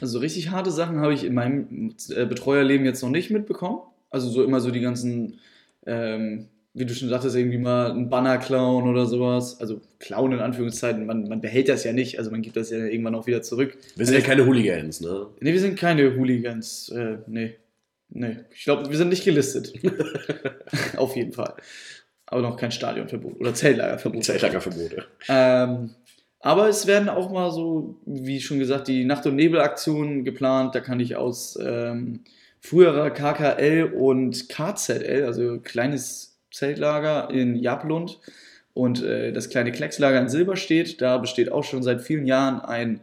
[0.00, 3.80] Also richtig harte Sachen habe ich in meinem äh, Betreuerleben jetzt noch nicht mitbekommen.
[4.10, 5.38] Also so immer so die ganzen,
[5.86, 9.60] ähm, wie du schon sagtest, irgendwie mal ein Banner klauen oder sowas.
[9.60, 12.78] Also klauen in Anführungszeiten, man, man behält das ja nicht, also man gibt das ja
[12.78, 13.78] irgendwann auch wieder zurück.
[13.94, 15.28] Wir sind ja keine Hooligans, ne?
[15.40, 17.54] Ne, wir sind keine Hooligans, äh, nee.
[18.08, 19.72] Nee, ich glaube, wir sind nicht gelistet.
[20.96, 21.54] Auf jeden Fall.
[22.26, 24.24] Aber noch kein Stadionverbot oder Zeltlagerverbot.
[24.24, 25.64] Zeltlagerverbot, ja.
[25.64, 25.90] Ähm,
[26.40, 30.74] aber es werden auch mal so, wie schon gesagt, die Nacht- und Nebelaktionen geplant.
[30.74, 32.24] Da kann ich aus ähm,
[32.60, 38.20] früherer KKL und KZL, also kleines Zeltlager in Jablund
[38.74, 43.00] und äh, das kleine Kleckslager in Silberstedt, da besteht auch schon seit vielen Jahren ein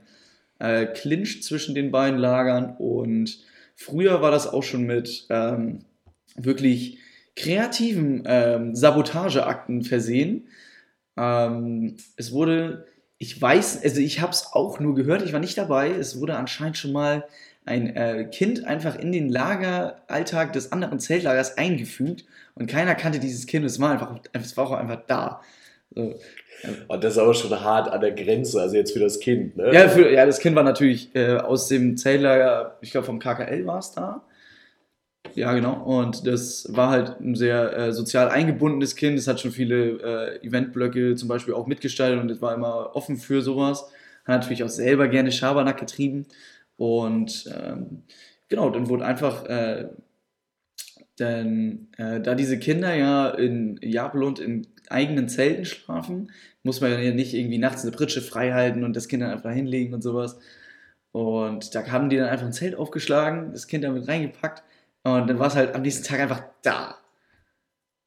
[0.60, 3.40] äh, Clinch zwischen den beiden Lagern und
[3.76, 5.80] Früher war das auch schon mit ähm,
[6.36, 7.00] wirklich
[7.36, 10.48] kreativen ähm, Sabotageakten versehen.
[11.18, 12.86] Ähm, es wurde,
[13.18, 15.92] ich weiß, also ich habe es auch nur gehört, ich war nicht dabei.
[15.92, 17.26] Es wurde anscheinend schon mal
[17.66, 23.48] ein äh, Kind einfach in den Lageralltag des anderen Zeltlagers eingefügt und keiner kannte dieses
[23.48, 23.66] Kind.
[23.66, 25.42] Es war einfach, es war auch einfach da.
[25.96, 26.16] So.
[26.88, 29.74] Und das ist aber schon hart an der Grenze, also jetzt für das Kind, ne?
[29.74, 33.66] Ja, für, ja das Kind war natürlich äh, aus dem Zeltlager, ich glaube vom KKL
[33.66, 34.24] war es da.
[35.36, 35.82] Ja, genau.
[35.84, 39.18] Und das war halt ein sehr äh, sozial eingebundenes Kind.
[39.18, 43.18] Es hat schon viele äh, Eventblöcke zum Beispiel auch mitgestaltet und es war immer offen
[43.18, 43.90] für sowas.
[44.26, 46.28] Hat natürlich auch selber gerne Schabernack getrieben.
[46.78, 48.04] Und ähm,
[48.48, 49.90] genau, dann wurde einfach äh,
[51.20, 56.32] Denn äh, da diese Kinder ja in Jablund in eigenen Zelten schlafen,
[56.64, 59.52] muss man ja nicht irgendwie nachts eine Pritsche frei halten und das Kind dann einfach
[59.52, 60.40] hinlegen und sowas.
[61.12, 64.64] Und da haben die dann einfach ein Zelt aufgeschlagen, das Kind damit reingepackt
[65.04, 66.98] und dann war es halt am nächsten Tag einfach da.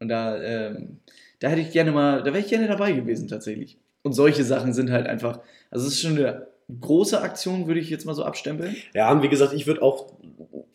[0.01, 1.01] Und da, ähm,
[1.39, 3.79] da hätte ich gerne mal, da wäre ich gerne dabei gewesen tatsächlich.
[4.03, 6.47] Und solche Sachen sind halt einfach, also es ist schon eine
[6.81, 8.77] große Aktion, würde ich jetzt mal so abstempeln.
[8.95, 10.13] Ja, und wie gesagt, ich würde auch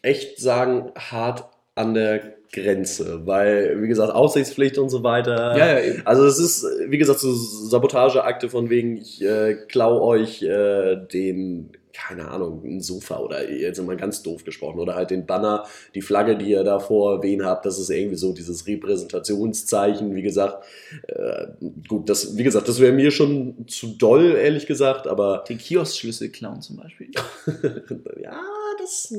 [0.02, 5.58] echt sagen, hart an der Grenze, weil, wie gesagt, Aufsichtspflicht und so weiter.
[5.58, 6.02] Ja, ja.
[6.04, 11.72] Also es ist, wie gesagt, so Sabotageakte von wegen, ich äh, klau euch äh, den
[11.94, 16.02] keine Ahnung, ein Sofa oder jetzt mal ganz doof gesprochen oder halt den Banner, die
[16.02, 20.64] Flagge, die ihr da vor wen habt, das ist irgendwie so dieses Repräsentationszeichen, wie gesagt.
[21.08, 21.48] Äh,
[21.88, 25.44] gut, das, wie gesagt, das wäre mir schon zu doll, ehrlich gesagt, aber.
[25.48, 27.10] Den Kioskschlüssel klauen zum Beispiel.
[28.22, 28.40] ja,
[28.82, 29.14] das,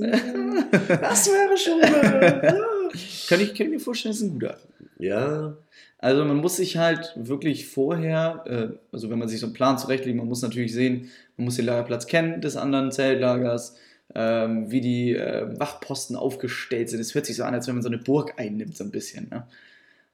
[0.89, 1.81] das wäre schon.
[1.81, 2.41] Ja.
[3.29, 4.59] kann, ich, kann ich mir vorstellen, ist ein guter.
[4.99, 5.57] Ja.
[5.99, 9.79] Also man muss sich halt wirklich vorher, äh, also wenn man sich so einen Plan
[9.79, 13.77] zurechtlegt, man muss natürlich sehen, man muss den Lagerplatz kennen des anderen Zeltlagers,
[14.15, 17.01] ähm, wie die äh, Wachposten aufgestellt sind.
[17.01, 19.29] Es hört sich so an, als wenn man so eine Burg einnimmt, so ein bisschen.
[19.31, 19.47] Ne?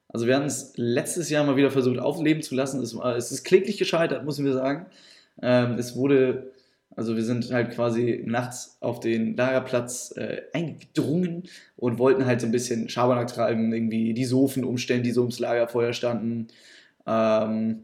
[0.07, 2.81] Also wir haben es letztes Jahr mal wieder versucht aufleben zu lassen.
[2.81, 4.85] Es, war, es ist kläglich gescheitert, müssen wir sagen.
[5.41, 6.51] Ähm, es wurde
[6.95, 11.43] also wir sind halt quasi nachts auf den Lagerplatz äh, eingedrungen
[11.77, 15.39] und wollten halt so ein bisschen Schabernack treiben, irgendwie die Sofen umstellen, die so ums
[15.39, 16.47] Lagerfeuer standen.
[17.05, 17.83] Ähm,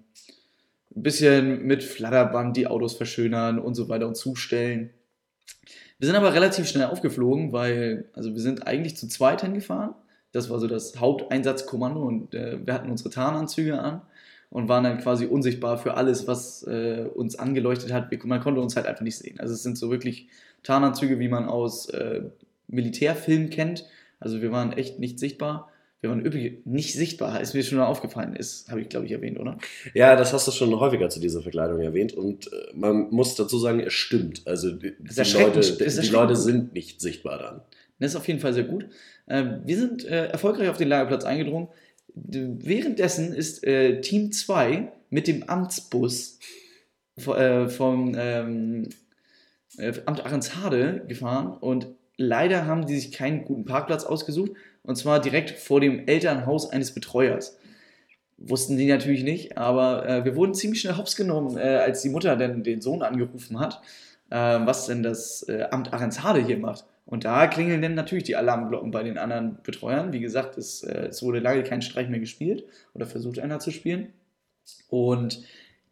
[0.96, 4.89] ein bisschen mit Flatterband die Autos verschönern und so weiter und zustellen.
[6.00, 9.94] Wir sind aber relativ schnell aufgeflogen, weil, also wir sind eigentlich zu zweit hingefahren.
[10.32, 14.02] Das war so das Haupteinsatzkommando und äh, wir hatten unsere Tarnanzüge an
[14.49, 18.12] und waren dann quasi unsichtbar für alles, was äh, uns angeleuchtet hat.
[18.25, 19.39] Man konnte uns halt einfach nicht sehen.
[19.39, 20.27] Also es sind so wirklich
[20.63, 22.23] Tarnanzüge, wie man aus äh,
[22.67, 23.86] Militärfilmen kennt.
[24.19, 25.69] Also wir waren echt nicht sichtbar.
[26.05, 29.12] Wir waren übrigens nicht sichtbar, ist mir schon mal aufgefallen ist, habe ich glaube ich
[29.12, 29.58] erwähnt, oder?
[29.95, 33.58] Ja, das hast du schon häufiger zu dieser Verkleidung erwähnt und äh, man muss dazu
[33.58, 34.43] sagen, es stimmt.
[34.45, 37.62] Also die, Leute, die Leute sind nicht sichtbar dann.
[37.97, 38.86] Das ist auf jeden Fall sehr gut.
[39.27, 41.69] Ähm, wir sind äh, erfolgreich auf den Lagerplatz eingedrungen
[42.15, 46.39] währenddessen ist äh, Team 2 mit dem Amtsbus
[47.17, 48.89] äh, vom ähm,
[49.78, 54.51] äh, Amt Ahrensharde gefahren und leider haben die sich keinen guten Parkplatz ausgesucht
[54.84, 57.58] und zwar direkt vor dem Elternhaus eines Betreuers.
[58.38, 62.10] Wussten die natürlich nicht, aber äh, wir wurden ziemlich schnell hops genommen, äh, als die
[62.10, 63.82] Mutter dann den Sohn angerufen hat,
[64.28, 66.86] was denn das Amt Ahrensharde hier macht.
[67.06, 70.12] Und da klingeln dann natürlich die Alarmglocken bei den anderen Betreuern.
[70.12, 73.72] Wie gesagt, es, äh, es wurde lange kein Streich mehr gespielt oder versucht einer zu
[73.72, 74.13] spielen.
[74.89, 75.44] Und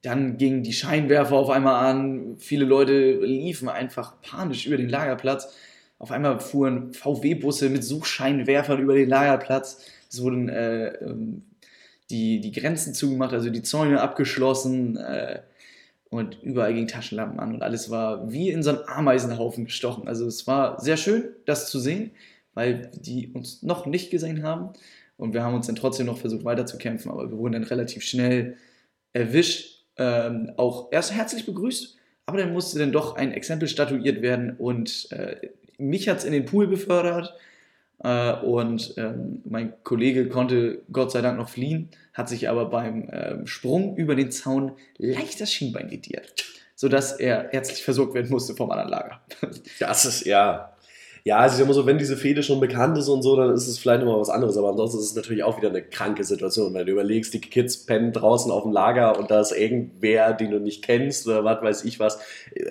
[0.02, 2.36] dann gingen die Scheinwerfer auf einmal an.
[2.38, 5.56] Viele Leute liefen einfach panisch über den Lagerplatz.
[6.00, 9.86] Auf einmal fuhren VW-Busse mit Suchscheinwerfern über den Lagerplatz.
[10.10, 11.44] Es wurden äh, ähm,
[12.10, 14.98] die, die Grenzen zugemacht, also die Zäune abgeschlossen.
[14.98, 15.42] Äh,
[16.14, 20.08] und überall gingen Taschenlampen an und alles war wie in so einen Ameisenhaufen gestochen.
[20.08, 22.12] Also es war sehr schön, das zu sehen,
[22.54, 24.70] weil die uns noch nicht gesehen haben
[25.18, 28.58] und wir haben uns dann trotzdem noch versucht weiterzukämpfen, aber wir wurden dann relativ schnell
[29.12, 31.98] erwischt, ähm, auch erst herzlich begrüßt,
[32.28, 35.50] aber dann musste dann doch ein Exempel statuiert werden und äh,
[35.80, 37.34] mich hat es in den Pool befördert
[38.00, 43.10] äh, und ähm, mein Kollege konnte Gott sei Dank noch fliehen, hat sich aber beim
[43.12, 48.56] ähm, Sprung über den Zaun leicht das Schienbein lediert, sodass er ärztlich versorgt werden musste
[48.56, 49.22] vom anderen Lager.
[49.80, 50.73] Das ist ja
[51.26, 53.68] ja, es ist immer so, wenn diese Fehde schon bekannt ist und so, dann ist
[53.68, 54.58] es vielleicht immer was anderes.
[54.58, 57.86] Aber ansonsten ist es natürlich auch wieder eine kranke Situation, wenn du überlegst, die Kids
[57.86, 61.62] pennen draußen auf dem Lager und da ist irgendwer, den du nicht kennst oder was
[61.64, 62.20] weiß ich was.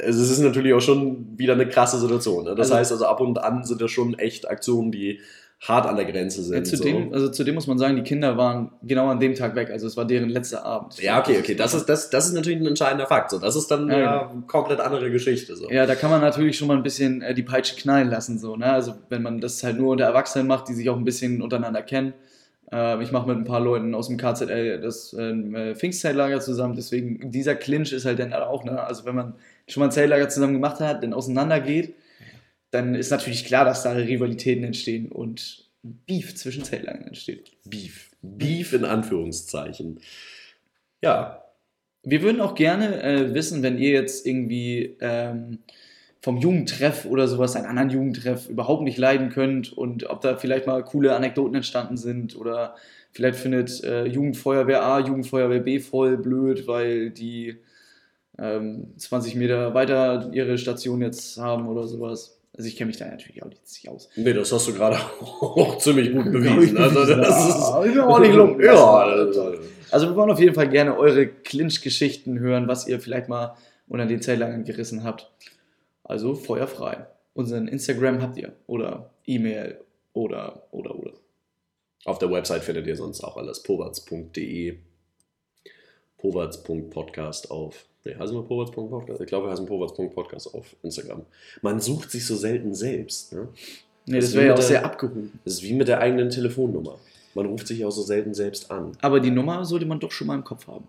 [0.02, 2.44] Also es ist natürlich auch schon wieder eine krasse Situation.
[2.44, 2.50] Ne?
[2.50, 5.20] Das also, heißt also, ab und an sind das schon echt Aktionen, die
[5.62, 6.56] hart an der Grenze sind.
[6.56, 7.14] Ja, zudem, so.
[7.14, 9.70] Also zudem muss man sagen, die Kinder waren genau an dem Tag weg.
[9.70, 11.00] Also es war deren letzter Abend.
[11.00, 11.54] Ja, okay, okay.
[11.54, 13.30] Das ist, das, das ist natürlich ein entscheidender Fakt.
[13.30, 14.42] So, das ist dann ja, ja genau.
[14.48, 15.54] komplett andere Geschichte.
[15.54, 15.70] So.
[15.70, 18.40] Ja, da kann man natürlich schon mal ein bisschen äh, die Peitsche knallen lassen.
[18.40, 18.72] So, ne?
[18.72, 21.82] Also wenn man das halt nur unter Erwachsenen macht, die sich auch ein bisschen untereinander
[21.82, 22.12] kennen.
[22.72, 26.74] Äh, ich mache mit ein paar Leuten aus dem KZL das äh, Pfingstzeltlager zusammen.
[26.74, 28.82] Deswegen, dieser Clinch ist halt dann auch, ne?
[28.82, 29.34] Also wenn man
[29.68, 31.94] schon mal ein Zeltlager zusammen gemacht hat, dann auseinandergeht,
[32.72, 37.52] dann ist natürlich klar, dass da Rivalitäten entstehen und Beef zwischen Zeltlagern entsteht.
[37.64, 38.10] Beef.
[38.22, 40.00] Beef in Anführungszeichen.
[41.02, 41.38] Ja.
[42.02, 45.58] Wir würden auch gerne äh, wissen, wenn ihr jetzt irgendwie ähm,
[46.20, 50.66] vom Jugendtreff oder sowas, einen anderen Jugendtreff überhaupt nicht leiden könnt und ob da vielleicht
[50.66, 52.74] mal coole Anekdoten entstanden sind oder
[53.12, 57.58] vielleicht findet äh, Jugendfeuerwehr A, Jugendfeuerwehr B voll blöd, weil die
[58.38, 63.06] ähm, 20 Meter weiter ihre Station jetzt haben oder sowas Also ich kenne mich da
[63.06, 64.10] natürlich auch nicht aus.
[64.14, 66.76] Nee, das hast du gerade auch ziemlich gut bewiesen.
[66.76, 68.62] Also das Ja, ist auch nicht lumpen.
[68.62, 69.54] Ja, also,
[69.90, 73.56] also wir wollen auf jeden Fall gerne eure Clinch-Geschichten hören, was ihr vielleicht mal
[73.88, 75.30] unter den Zeltlagern gerissen habt.
[76.04, 77.06] Also feuerfrei.
[77.34, 79.80] Unseren Instagram habt ihr oder E-Mail
[80.12, 81.12] oder oder oder.
[82.04, 83.62] Auf der Website findet ihr sonst auch alles.
[83.62, 84.76] Powerts.de
[86.18, 87.86] Powerts.podcast auf.
[88.04, 89.20] Nee, heißen wir Powerts.podcast?
[89.20, 91.22] Ich glaube, wir heißen Powerts.podcast auf Instagram.
[91.60, 93.32] Man sucht sich so selten selbst.
[93.32, 93.48] Ne?
[94.06, 95.38] Nee, Das das wäre ja auch der- sehr abgehoben.
[95.44, 96.98] Das ist wie mit der eigenen Telefonnummer.
[97.34, 98.92] Man ruft sich auch so selten selbst an.
[99.00, 100.86] Aber die Nummer sollte man doch schon mal im Kopf haben.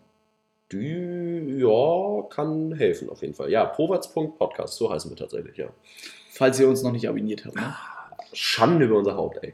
[0.72, 3.52] Die, ja, kann helfen auf jeden Fall.
[3.52, 5.68] Ja, Powerts.podcast, so heißen wir tatsächlich, ja.
[6.32, 7.56] Falls ihr uns noch nicht abonniert habt.
[7.56, 7.76] Ne?
[8.34, 9.54] Schande über unser Haupt, ey.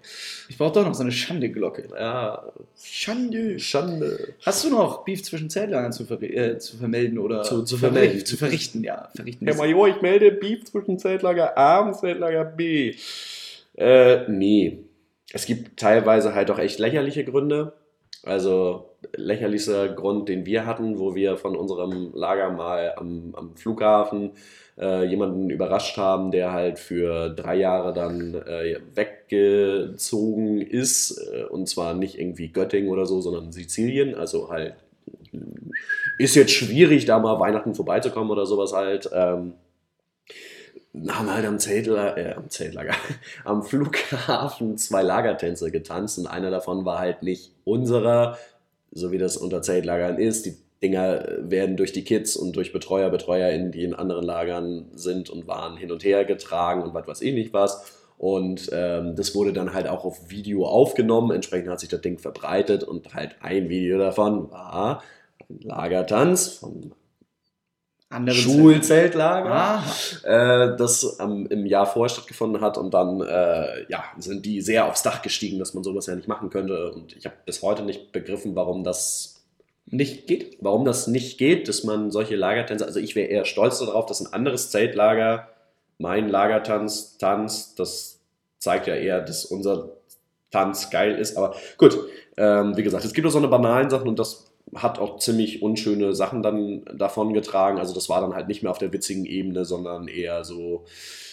[0.50, 1.90] Ich brauche doch noch so eine Schande-Glocke.
[1.98, 3.60] Ja, Schande.
[3.60, 4.34] Schande.
[4.46, 7.96] Hast du noch Beef zwischen Zeltlagern zu, ver äh, zu vermelden oder Zu- zu verrichten?
[8.00, 8.26] vermelden.
[8.26, 9.10] Zu verrichten, ja.
[9.16, 12.96] Verrichten Herr Major, ich melde Beef zwischen Zeltlager A und Zeltlager B.
[13.76, 14.84] Äh, nee.
[15.32, 17.74] Es gibt teilweise halt auch echt lächerliche Gründe.
[18.24, 24.32] Also lächerlichster Grund, den wir hatten, wo wir von unserem Lager mal am, am Flughafen
[24.80, 31.18] äh, jemanden überrascht haben, der halt für drei Jahre dann äh, weggezogen ist.
[31.18, 34.16] Äh, und zwar nicht irgendwie Göttingen oder so, sondern Sizilien.
[34.16, 34.76] Also halt
[36.18, 39.10] ist jetzt schwierig, da mal Weihnachten vorbeizukommen oder sowas halt.
[39.14, 39.54] Ähm,
[41.08, 42.96] haben halt am Zeltlager, äh, am Zeltlager,
[43.44, 48.38] am Flughafen zwei Lagertänze getanzt und einer davon war halt nicht unserer,
[48.92, 50.46] so wie das unter Zeltlagern ist.
[50.46, 55.30] Die Dinger werden durch die Kids und durch Betreuer, BetreuerInnen, die in anderen Lagern sind
[55.30, 57.98] und waren, hin und her getragen und was weiß ich nicht was.
[58.18, 61.32] Und ähm, das wurde dann halt auch auf Video aufgenommen.
[61.32, 65.04] Entsprechend hat sich das Ding verbreitet und halt ein Video davon war
[65.50, 66.92] ein Lagertanz vom
[68.12, 69.84] Andere Schulzeltlager Aha.
[70.24, 74.88] äh, das ähm, im Jahr vorher stattgefunden hat und dann äh, ja, sind die sehr
[74.88, 76.92] aufs Dach gestiegen, dass man sowas ja nicht machen könnte.
[76.92, 79.39] Und ich habe bis heute nicht begriffen, warum das,
[79.92, 80.58] Nicht geht?
[80.62, 84.22] warum das nicht geht, dass man solche Lagertänze, also ich wäre eher stolz darauf, dass
[84.22, 85.50] ein anderes Zeltlager
[85.98, 87.80] mein Lagertanz tanzt.
[87.80, 88.20] Das
[88.60, 89.90] zeigt ja eher, dass unser
[90.52, 91.38] Tanz geil ist.
[91.38, 91.98] Aber gut,
[92.38, 95.62] ähm, wie gesagt, es gibt auch so eine banalen Sachen und das hat auch ziemlich
[95.62, 97.80] unschöne Sachen dann davon getragen.
[97.80, 100.86] Also das war dann halt nicht mehr auf der witzigen Ebene, sondern eher so,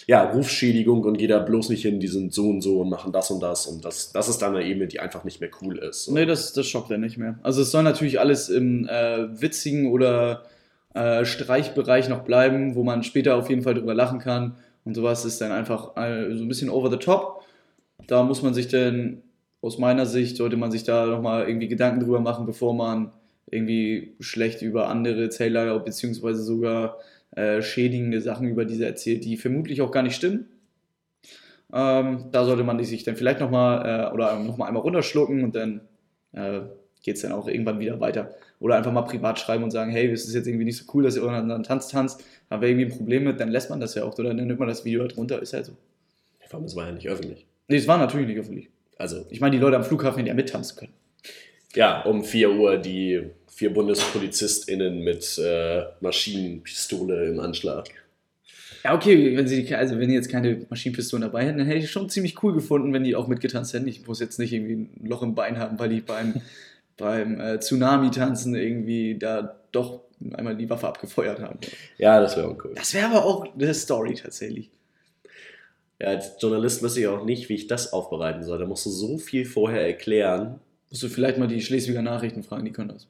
[0.07, 3.11] ja, Rufschädigung und geht da bloß nicht hin, die sind so und so und machen
[3.11, 3.67] das und das.
[3.67, 6.09] Und das, das ist dann eine Ebene, die einfach nicht mehr cool ist.
[6.09, 7.39] Nee, das, das schockt er nicht mehr.
[7.43, 10.43] Also es soll natürlich alles im äh, witzigen oder
[10.93, 14.55] äh, Streichbereich noch bleiben, wo man später auf jeden Fall drüber lachen kann.
[14.85, 17.43] Und sowas ist dann einfach äh, so ein bisschen over the top.
[18.07, 19.21] Da muss man sich dann,
[19.61, 23.11] aus meiner Sicht, sollte man sich da nochmal irgendwie Gedanken drüber machen, bevor man
[23.49, 26.99] irgendwie schlecht über andere Zelllager beziehungsweise sogar
[27.35, 30.47] äh, schädigende Sachen über diese erzählt, die vermutlich auch gar nicht stimmen.
[31.73, 35.81] Ähm, da sollte man sich dann vielleicht nochmal äh, oder nochmal einmal runterschlucken und dann
[36.31, 36.61] äh,
[37.03, 38.31] geht es dann auch irgendwann wieder weiter.
[38.59, 41.03] Oder einfach mal privat schreiben und sagen, hey, es ist jetzt irgendwie nicht so cool,
[41.03, 43.95] dass ihr euren Tanz tanzt, haben wir irgendwie ein Problem mit, dann lässt man das
[43.95, 45.73] ja auch oder dann nimmt man das Video halt runter, ist halt so.
[46.47, 47.45] Vor allem, es war ja nicht öffentlich.
[47.67, 48.69] Nee, es war natürlich nicht öffentlich.
[48.97, 50.93] Also, Ich meine, die Leute am Flughafen hätten ja mittanzen können.
[51.75, 57.89] Ja, um 4 Uhr die vier BundespolizistInnen mit äh, Maschinenpistole im Anschlag.
[58.83, 61.85] Ja, okay, wenn sie also wenn die jetzt keine Maschinenpistolen dabei hätten, dann hätte ich
[61.85, 63.87] es schon ziemlich cool gefunden, wenn die auch mitgetanzt hätten.
[63.87, 66.35] Ich muss jetzt nicht irgendwie ein Loch im Bein haben, weil die beim,
[66.97, 70.01] beim äh, Tsunami-Tanzen irgendwie da doch
[70.33, 71.59] einmal die Waffe abgefeuert haben.
[71.97, 72.73] Ja, das wäre uncool.
[72.75, 74.69] Das wäre aber auch eine Story tatsächlich.
[75.99, 78.59] Ja, als Journalist wüsste ich auch nicht, wie ich das aufbereiten soll.
[78.59, 80.59] Da musst du so viel vorher erklären.
[80.97, 83.07] Musst du vielleicht mal die Schleswiger Nachrichten fragen, die können das.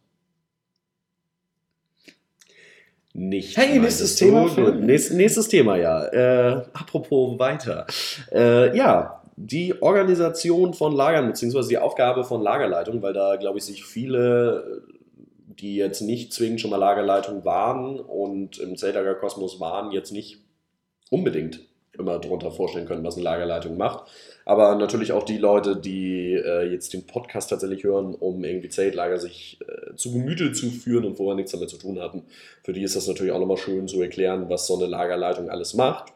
[3.13, 3.55] Nicht.
[3.55, 4.17] Hey, nächstes.
[4.17, 4.43] Thema.
[4.71, 6.03] Nächstes, nächstes Thema, ja.
[6.07, 7.87] Äh, apropos weiter.
[8.29, 13.63] Äh, ja, die Organisation von Lagern, beziehungsweise die Aufgabe von Lagerleitung, weil da, glaube ich,
[13.63, 14.83] sich viele,
[15.47, 20.39] die jetzt nicht zwingend schon mal Lagerleitung waren und im Zeltlagerkosmos waren, jetzt nicht
[21.09, 21.61] unbedingt
[21.93, 24.11] immer darunter vorstellen können, was eine Lagerleitung macht.
[24.47, 29.19] Aber natürlich auch die Leute, die äh, jetzt den Podcast tatsächlich hören, um irgendwie Zeltlager
[29.19, 32.23] sich äh, zu Gemüte zu führen und vorher nichts damit zu tun hatten.
[32.63, 35.73] Für die ist das natürlich auch nochmal schön zu erklären, was so eine Lagerleitung alles
[35.73, 36.13] macht.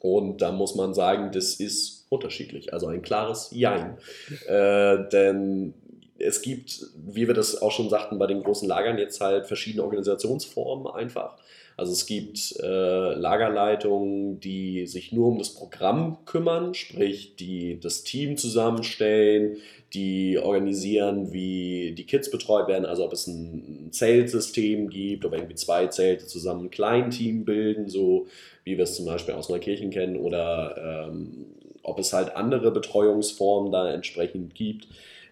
[0.00, 2.72] Und da muss man sagen, das ist unterschiedlich.
[2.72, 3.98] Also ein klares Jein.
[4.46, 5.74] Äh, denn
[6.18, 9.82] es gibt, wie wir das auch schon sagten, bei den großen Lagern jetzt halt verschiedene
[9.82, 11.36] Organisationsformen einfach.
[11.76, 18.04] Also es gibt äh, Lagerleitungen, die sich nur um das Programm kümmern, sprich die das
[18.04, 19.56] Team zusammenstellen,
[19.92, 25.56] die organisieren, wie die Kids betreut werden, also ob es ein Zeltsystem gibt, ob irgendwie
[25.56, 28.26] zwei Zelte zusammen ein Kleinteam bilden, so
[28.62, 31.46] wie wir es zum Beispiel aus Neukirchen kennen, oder ähm,
[31.82, 34.88] ob es halt andere Betreuungsformen da entsprechend gibt,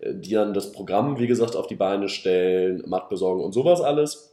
[0.07, 4.32] die dann das Programm, wie gesagt, auf die Beine stellen, Matt besorgen und sowas alles.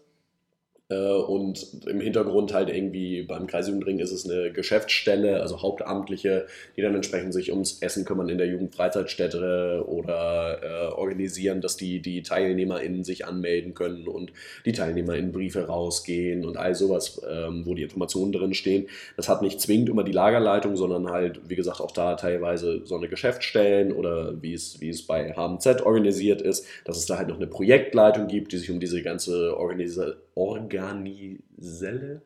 [0.90, 6.82] Äh, und im Hintergrund halt irgendwie beim Kreisjugendring ist es eine Geschäftsstelle, also Hauptamtliche, die
[6.82, 12.24] dann entsprechend sich ums Essen kümmern in der Jugendfreizeitstätte oder äh, organisieren, dass die, die
[12.24, 14.34] TeilnehmerInnen sich anmelden können und
[14.66, 18.88] die TeilnehmerInnen Briefe rausgehen und all sowas, ähm, wo die Informationen drin stehen.
[19.16, 22.96] Das hat nicht zwingend immer die Lagerleitung, sondern halt, wie gesagt, auch da teilweise so
[22.96, 27.28] eine Geschäftsstellen oder wie es, wie es bei HMZ organisiert ist, dass es da halt
[27.28, 32.22] noch eine Projektleitung gibt, die sich um diese ganze Organisation Organiselle,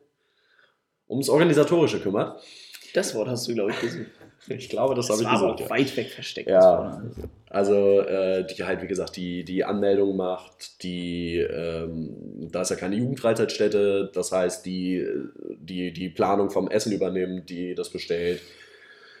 [1.08, 2.42] ums Organisatorische kümmert.
[2.94, 4.06] Das Wort hast du, glaube ich, gesagt.
[4.46, 5.60] Ich glaube, das, das habe ich gesagt.
[5.60, 6.50] Aber auch weit weg versteckt.
[6.50, 7.02] Ja.
[7.48, 12.76] Also, äh, die halt, wie gesagt, die, die Anmeldung macht, die, ähm, da ist ja
[12.76, 15.06] keine Jugendfreizeitstätte, das heißt, die,
[15.58, 18.42] die, die Planung vom Essen übernimmt, die das bestellt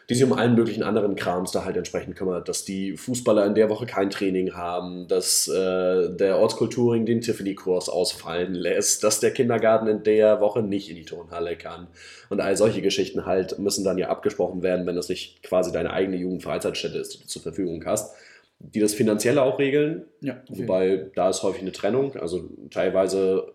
[0.08, 3.54] die sich um allen möglichen anderen Krams da halt entsprechend kümmert, dass die Fußballer in
[3.54, 9.30] der Woche kein Training haben, dass äh, der Ortskulturing den Tiffany-Kurs ausfallen lässt, dass der
[9.30, 11.86] Kindergarten in der Woche nicht in die Turnhalle kann.
[12.28, 15.92] Und all solche Geschichten halt müssen dann ja abgesprochen werden, wenn das nicht quasi deine
[15.92, 18.14] eigene Jugendfreizeitstätte ist, die du zur Verfügung hast
[18.58, 20.04] die das Finanzielle auch regeln.
[20.20, 20.62] Ja, okay.
[20.62, 22.16] Wobei da ist häufig eine Trennung.
[22.16, 23.52] Also teilweise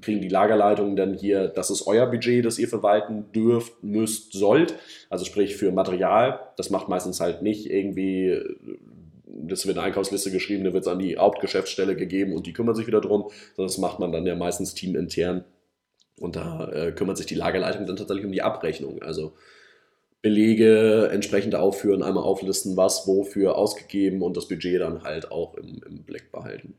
[0.00, 4.74] kriegen die Lagerleitungen dann hier, das ist euer Budget, das ihr verwalten dürft, müsst, sollt.
[5.08, 6.40] Also sprich für Material.
[6.56, 8.38] Das macht meistens halt nicht irgendwie,
[9.26, 12.74] das wird eine Einkaufsliste geschrieben, da wird es an die Hauptgeschäftsstelle gegeben und die kümmern
[12.74, 13.30] sich wieder drum.
[13.56, 15.44] Sondern das macht man dann ja meistens teamintern.
[16.20, 19.02] Und da äh, kümmert sich die Lagerleitung dann tatsächlich um die Abrechnung.
[19.02, 19.32] Also
[20.22, 25.82] Belege entsprechend aufführen, einmal auflisten, was wofür ausgegeben und das Budget dann halt auch im,
[25.84, 26.74] im Blick behalten.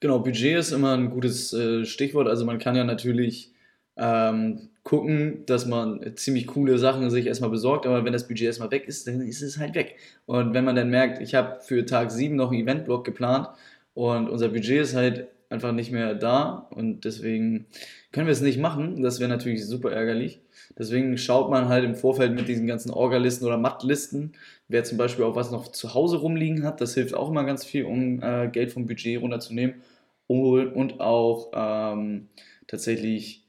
[0.00, 2.28] Genau, Budget ist immer ein gutes äh, Stichwort.
[2.28, 3.52] Also man kann ja natürlich
[3.96, 8.70] ähm, gucken, dass man ziemlich coole Sachen sich erstmal besorgt, aber wenn das Budget erstmal
[8.70, 9.96] weg ist, dann ist es halt weg.
[10.26, 13.48] Und wenn man dann merkt, ich habe für Tag 7 noch einen Eventblock geplant
[13.94, 17.66] und unser Budget ist halt einfach nicht mehr da und deswegen
[18.10, 19.02] können wir es nicht machen.
[19.02, 20.41] Das wäre natürlich super ärgerlich.
[20.78, 24.32] Deswegen schaut man halt im Vorfeld mit diesen ganzen Orgalisten oder Mattlisten,
[24.68, 26.80] wer zum Beispiel auch was noch zu Hause rumliegen hat.
[26.80, 29.82] Das hilft auch immer ganz viel, um äh, Geld vom Budget runterzunehmen
[30.28, 32.28] und auch ähm,
[32.66, 33.42] tatsächlich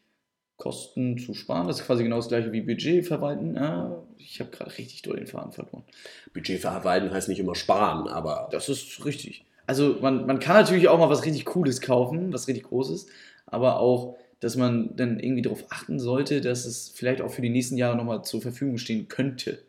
[0.58, 1.68] Kosten zu sparen.
[1.68, 3.56] Das ist quasi genau das gleiche wie Budget verwalten.
[3.56, 5.84] Ja, ich habe gerade richtig doll den Faden verloren.
[6.34, 8.50] Budget verwalten heißt nicht immer sparen, aber.
[8.52, 9.46] Das ist richtig.
[9.66, 13.08] Also man, man kann natürlich auch mal was richtig Cooles kaufen, was richtig Großes,
[13.46, 17.50] aber auch dass man dann irgendwie darauf achten sollte, dass es vielleicht auch für die
[17.50, 19.60] nächsten Jahre nochmal zur Verfügung stehen könnte.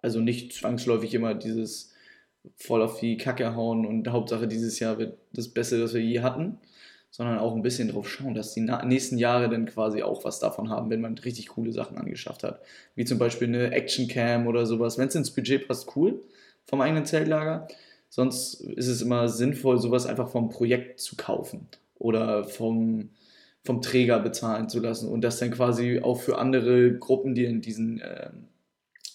[0.00, 1.92] Also nicht zwangsläufig immer dieses
[2.56, 6.20] voll auf die Kacke hauen und Hauptsache dieses Jahr wird das Beste, das wir je
[6.20, 6.58] hatten,
[7.10, 10.70] sondern auch ein bisschen drauf schauen, dass die nächsten Jahre dann quasi auch was davon
[10.70, 12.62] haben, wenn man richtig coole Sachen angeschafft hat.
[12.94, 14.96] Wie zum Beispiel eine Actioncam oder sowas.
[14.96, 16.22] Wenn es ins Budget passt, cool
[16.64, 17.68] vom eigenen Zeltlager.
[18.08, 21.68] Sonst ist es immer sinnvoll, sowas einfach vom Projekt zu kaufen
[21.98, 23.10] oder vom,
[23.64, 27.62] vom Träger bezahlen zu lassen und das dann quasi auch für andere Gruppen, die in
[27.62, 28.30] diesen äh,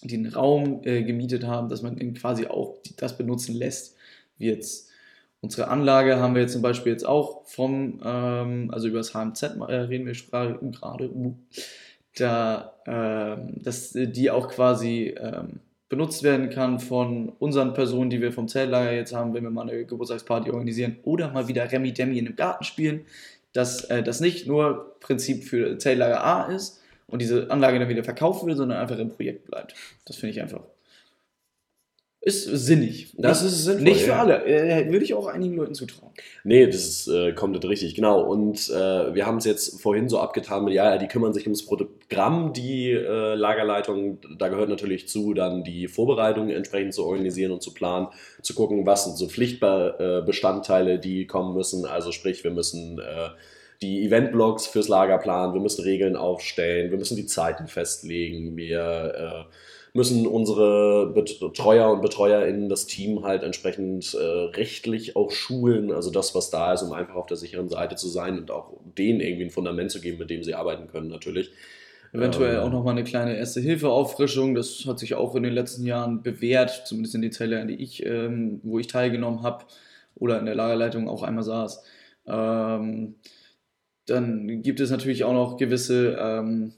[0.02, 3.96] den Raum äh, gemietet haben, dass man ihn quasi auch das benutzen lässt.
[4.38, 4.90] Wie jetzt
[5.40, 9.42] unsere Anlage haben wir jetzt zum Beispiel jetzt auch vom, ähm, also über das HMZ
[9.42, 10.14] äh, reden wir
[10.70, 11.34] gerade, uh,
[12.16, 18.32] da, äh, dass die auch quasi ähm, benutzt werden kann von unseren Personen, die wir
[18.32, 22.18] vom Zeltlager jetzt haben, wenn wir mal eine Geburtstagsparty organisieren oder mal wieder Remi Demi
[22.18, 23.02] in einem Garten spielen
[23.52, 28.04] dass äh, das nicht nur Prinzip für Zelllager A ist und diese Anlage dann wieder
[28.04, 29.74] verkauft wird, sondern einfach im Projekt bleibt.
[30.04, 30.62] Das finde ich einfach.
[32.22, 33.14] Ist sinnig.
[33.16, 33.82] Das nicht, ist sinnvoll.
[33.82, 34.20] Nicht für ja.
[34.20, 34.44] alle.
[34.44, 36.12] Äh, würde ich auch einigen Leuten zutrauen.
[36.44, 38.20] Nee, das ist äh, komplett richtig, genau.
[38.20, 41.64] Und äh, wir haben es jetzt vorhin so abgetan mit, ja, die kümmern sich ums
[41.64, 44.18] Programm, die äh, Lagerleitung.
[44.38, 48.08] Da gehört natürlich zu, dann die Vorbereitung entsprechend zu organisieren und zu planen,
[48.42, 51.86] zu gucken, was sind so Pflichtbestandteile, die kommen müssen.
[51.86, 53.30] Also sprich, wir müssen äh,
[53.80, 59.46] die Eventblocks fürs Lager planen, wir müssen Regeln aufstellen, wir müssen die Zeiten festlegen, wir
[59.48, 59.54] äh,
[59.92, 65.92] müssen unsere Betreuer und BetreuerInnen das Team halt entsprechend äh, rechtlich auch schulen.
[65.92, 68.72] Also das, was da ist, um einfach auf der sicheren Seite zu sein und auch
[68.96, 71.50] denen irgendwie ein Fundament zu geben, mit dem sie arbeiten können, natürlich.
[72.12, 74.54] Eventuell ähm, auch nochmal eine kleine Erste-Hilfe-Auffrischung.
[74.54, 78.04] Das hat sich auch in den letzten Jahren bewährt, zumindest in den Zellen, die ich,
[78.04, 79.64] ähm, wo ich teilgenommen habe.
[80.16, 81.82] oder in der Lagerleitung auch einmal saß.
[82.26, 83.14] Ähm,
[84.06, 86.72] dann gibt es natürlich auch noch gewisse ähm,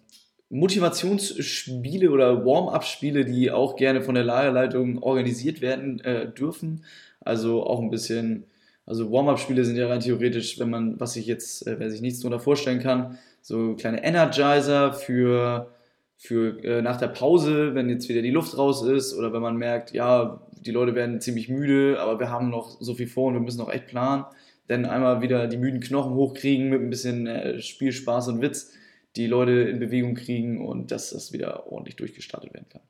[0.53, 6.85] Motivationsspiele oder Warm-up-Spiele, die auch gerne von der Lagerleitung organisiert werden äh, dürfen.
[7.21, 8.45] Also auch ein bisschen,
[8.85, 12.21] also Warm-up-Spiele sind ja rein theoretisch, wenn man, was ich jetzt, äh, wer sich nichts
[12.21, 15.73] darunter vorstellen kann, so kleine Energizer für,
[16.19, 19.57] für äh, nach der Pause, wenn jetzt wieder die Luft raus ist oder wenn man
[19.57, 23.35] merkt, ja, die Leute werden ziemlich müde, aber wir haben noch so viel vor und
[23.35, 24.27] wir müssen noch echt planen.
[24.69, 28.75] Dann einmal wieder die müden Knochen hochkriegen mit ein bisschen äh, Spielspaß und Witz,
[29.17, 32.83] die Leute in Bewegung kriegen und dass das wieder ordentlich durchgestartet werden kann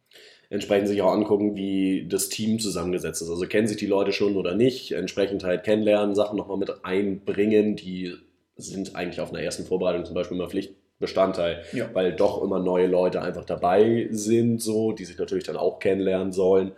[0.52, 3.30] entsprechend sich auch angucken, wie das Team zusammengesetzt ist.
[3.30, 7.74] Also kennen sich die Leute schon oder nicht, entsprechend halt kennenlernen, Sachen nochmal mit einbringen,
[7.74, 8.14] die
[8.56, 11.88] sind eigentlich auf einer ersten Vorbereitung zum Beispiel immer Pflichtbestandteil, ja.
[11.94, 16.32] weil doch immer neue Leute einfach dabei sind, so, die sich natürlich dann auch kennenlernen
[16.32, 16.72] sollen.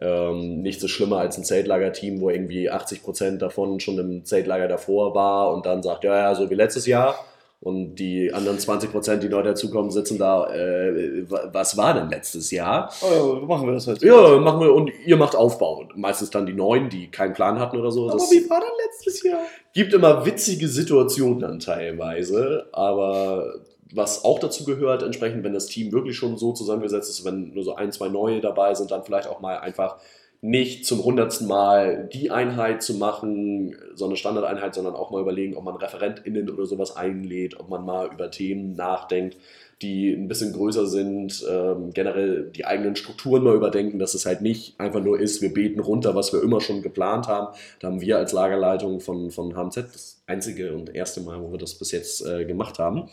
[0.00, 5.14] Ähm, nichts ist schlimmer als ein Zeltlager-Team, wo irgendwie 80% davon schon im Zeltlager davor
[5.14, 7.24] war und dann sagt, ja, ja, so wie letztes Jahr
[7.62, 12.50] und die anderen 20 Prozent, die neu dazukommen, sitzen da, äh, was war denn letztes
[12.50, 12.92] Jahr?
[13.02, 14.04] Oh, machen wir das heute.
[14.04, 15.84] Ja, machen wir, und ihr macht Aufbau.
[15.94, 18.08] Meistens dann die Neuen, die keinen Plan hatten oder so.
[18.08, 19.42] Aber das wie war denn letztes Jahr?
[19.72, 23.54] Gibt immer witzige Situationen dann teilweise, aber
[23.94, 27.62] was auch dazu gehört, entsprechend, wenn das Team wirklich schon so zusammengesetzt ist, wenn nur
[27.62, 29.98] so ein, zwei Neue dabei sind, dann vielleicht auch mal einfach
[30.44, 35.56] nicht zum hundertsten Mal die Einheit zu machen, so eine Standardeinheit, sondern auch mal überlegen,
[35.56, 39.36] ob man ReferentInnen oder sowas einlädt, ob man mal über Themen nachdenkt,
[39.82, 44.42] die ein bisschen größer sind, ähm, generell die eigenen Strukturen mal überdenken, dass es halt
[44.42, 47.54] nicht einfach nur ist, wir beten runter, was wir immer schon geplant haben.
[47.78, 51.58] Da haben wir als Lagerleitung von, von HMZ das einzige und erste Mal, wo wir
[51.58, 53.08] das bis jetzt äh, gemacht haben.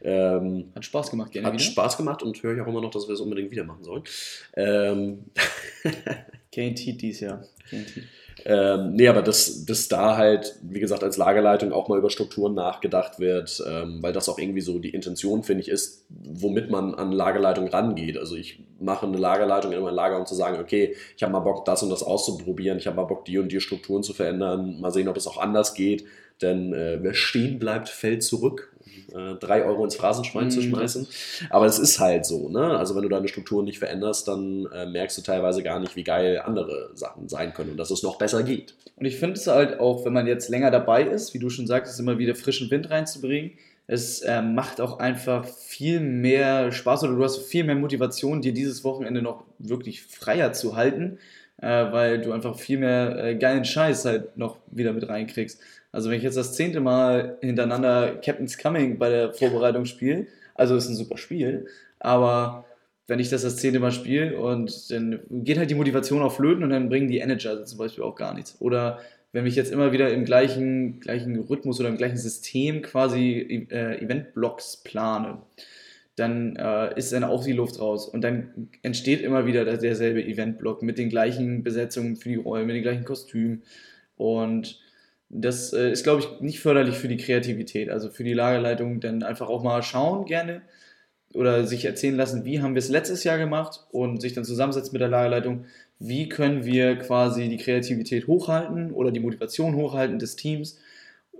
[0.00, 1.48] Ähm, hat Spaß gemacht, gerne.
[1.48, 1.64] Hat wieder.
[1.64, 4.04] Spaß gemacht und höre ich auch immer noch, dass wir es unbedingt wieder machen sollen.
[4.54, 5.24] Ähm,
[6.58, 7.44] Guaranteed dies Jahr.
[7.70, 8.04] Guaranteed.
[8.44, 12.54] Ähm, nee, aber dass, dass da halt, wie gesagt, als Lagerleitung auch mal über Strukturen
[12.54, 16.94] nachgedacht wird, ähm, weil das auch irgendwie so die Intention, finde ich, ist, womit man
[16.94, 18.16] an Lagerleitung rangeht.
[18.16, 21.40] Also ich mache eine Lagerleitung in mein Lager, um zu sagen, okay, ich habe mal
[21.40, 24.80] Bock, das und das auszuprobieren, ich habe mal Bock, die und die Strukturen zu verändern,
[24.80, 26.04] mal sehen, ob es auch anders geht.
[26.40, 28.72] Denn äh, wer stehen bleibt, fällt zurück
[29.14, 30.50] äh, drei Euro ins Phrasenschwein mhm.
[30.50, 31.06] zu schmeißen.
[31.50, 32.78] Aber es ist halt so, ne?
[32.78, 36.04] Also wenn du deine Strukturen nicht veränderst, dann äh, merkst du teilweise gar nicht, wie
[36.04, 38.74] geil andere Sachen sein können und dass es noch besser geht.
[38.96, 41.66] Und ich finde es halt auch, wenn man jetzt länger dabei ist, wie du schon
[41.66, 43.52] sagtest, immer wieder frischen Wind reinzubringen.
[43.86, 48.52] Es äh, macht auch einfach viel mehr Spaß oder du hast viel mehr Motivation, dir
[48.52, 51.18] dieses Wochenende noch wirklich freier zu halten,
[51.60, 55.60] äh, weil du einfach viel mehr äh, geilen Scheiß halt noch wieder mit reinkriegst.
[55.92, 60.76] Also wenn ich jetzt das zehnte Mal hintereinander Captain's Coming bei der Vorbereitung spiele, also
[60.76, 61.66] ist ein super Spiel,
[61.98, 62.64] aber
[63.06, 66.62] wenn ich das das zehnte Mal spiele und dann geht halt die Motivation auf Flöten
[66.62, 68.56] und dann bringen die Energizer zum Beispiel auch gar nichts.
[68.60, 68.98] Oder
[69.32, 74.02] wenn ich jetzt immer wieder im gleichen, gleichen Rhythmus oder im gleichen System quasi äh,
[74.04, 75.38] Eventblocks plane,
[76.18, 78.08] dann äh, ist dann auch die Luft raus.
[78.08, 82.76] Und dann entsteht immer wieder derselbe Eventblock mit den gleichen Besetzungen für die Rollen, mit
[82.76, 83.62] den gleichen Kostümen.
[84.16, 84.80] Und
[85.28, 89.22] das äh, ist, glaube ich, nicht förderlich für die Kreativität, also für die Lagerleitung, dann
[89.22, 90.62] einfach auch mal schauen gerne
[91.34, 94.92] oder sich erzählen lassen, wie haben wir es letztes Jahr gemacht und sich dann zusammensetzen
[94.92, 95.66] mit der Lagerleitung,
[95.98, 100.78] wie können wir quasi die Kreativität hochhalten oder die Motivation hochhalten des Teams,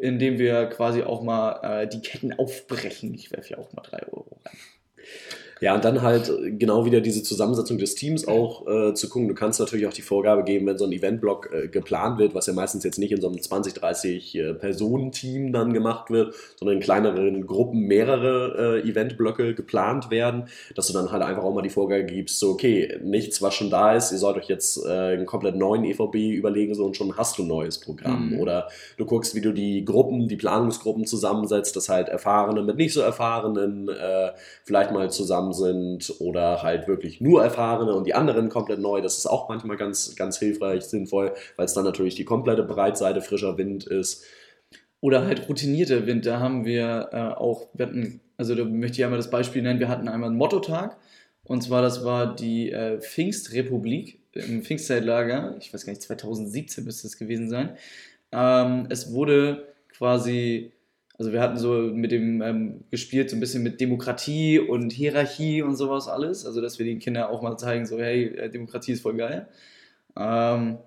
[0.01, 3.15] indem wir quasi auch mal äh, die Ketten aufbrechen.
[3.15, 4.57] Ich werfe ja auch mal drei Euro rein.
[5.61, 9.29] Ja, und dann halt genau wieder diese Zusammensetzung des Teams auch äh, zu gucken.
[9.29, 12.47] Du kannst natürlich auch die Vorgabe geben, wenn so ein Eventblock äh, geplant wird, was
[12.47, 16.77] ja meistens jetzt nicht in so einem 20, 30 äh, Personen-Team dann gemacht wird, sondern
[16.77, 20.45] in kleineren Gruppen mehrere äh, Eventblöcke geplant werden,
[20.75, 23.71] dass du dann halt einfach auch mal die Vorgabe gibst, so okay, nichts, was schon
[23.71, 27.17] da ist, ihr sollt euch jetzt äh, einen komplett neuen EVB überlegen, so und schon
[27.17, 28.31] hast du ein neues Programm.
[28.31, 28.41] Mhm.
[28.41, 32.93] Oder du guckst, wie du die Gruppen, die Planungsgruppen zusammensetzt, dass halt Erfahrene mit nicht
[32.93, 34.31] so Erfahrenen äh,
[34.65, 39.01] vielleicht mal zusammen zusammen sind oder halt wirklich nur Erfahrene und die anderen komplett neu.
[39.01, 43.21] Das ist auch manchmal ganz, ganz hilfreich, sinnvoll, weil es dann natürlich die komplette Breitseite
[43.21, 44.25] frischer Wind ist.
[45.01, 46.27] Oder halt routinierte Wind.
[46.27, 49.81] Da haben wir äh, auch, wir hatten, also da möchte ich einmal das Beispiel nennen,
[49.81, 50.97] wir hatten einmal einen Mottotag
[51.45, 57.07] und zwar das war die äh, Pfingstrepublik im Pfingstzeitlager, ich weiß gar nicht, 2017 müsste
[57.07, 57.77] es gewesen sein.
[58.33, 60.73] Ähm, es wurde quasi
[61.19, 65.63] also wir hatten so mit dem ähm, gespielt, so ein bisschen mit Demokratie und Hierarchie
[65.63, 66.47] und sowas alles.
[66.47, 69.49] Also dass wir den Kindern auch mal zeigen, so hey, äh, Demokratie ist voll geil.
[70.17, 70.79] Ähm,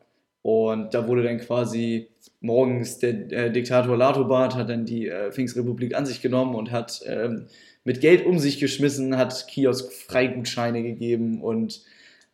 [0.41, 2.07] und da wurde dann quasi
[2.39, 7.01] morgens der äh, Diktator Latobart hat dann die äh, Pfingstrepublik an sich genommen und hat
[7.05, 7.47] ähm,
[7.83, 11.81] mit Geld um sich geschmissen, hat Kiosk-Freigutscheine gegeben und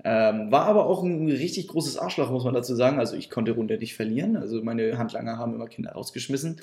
[0.03, 2.99] Ähm, war aber auch ein richtig großes Arschloch, muss man dazu sagen.
[2.99, 4.37] Also ich konnte Runde nicht verlieren.
[4.37, 6.61] Also meine Handlanger haben immer Kinder rausgeschmissen.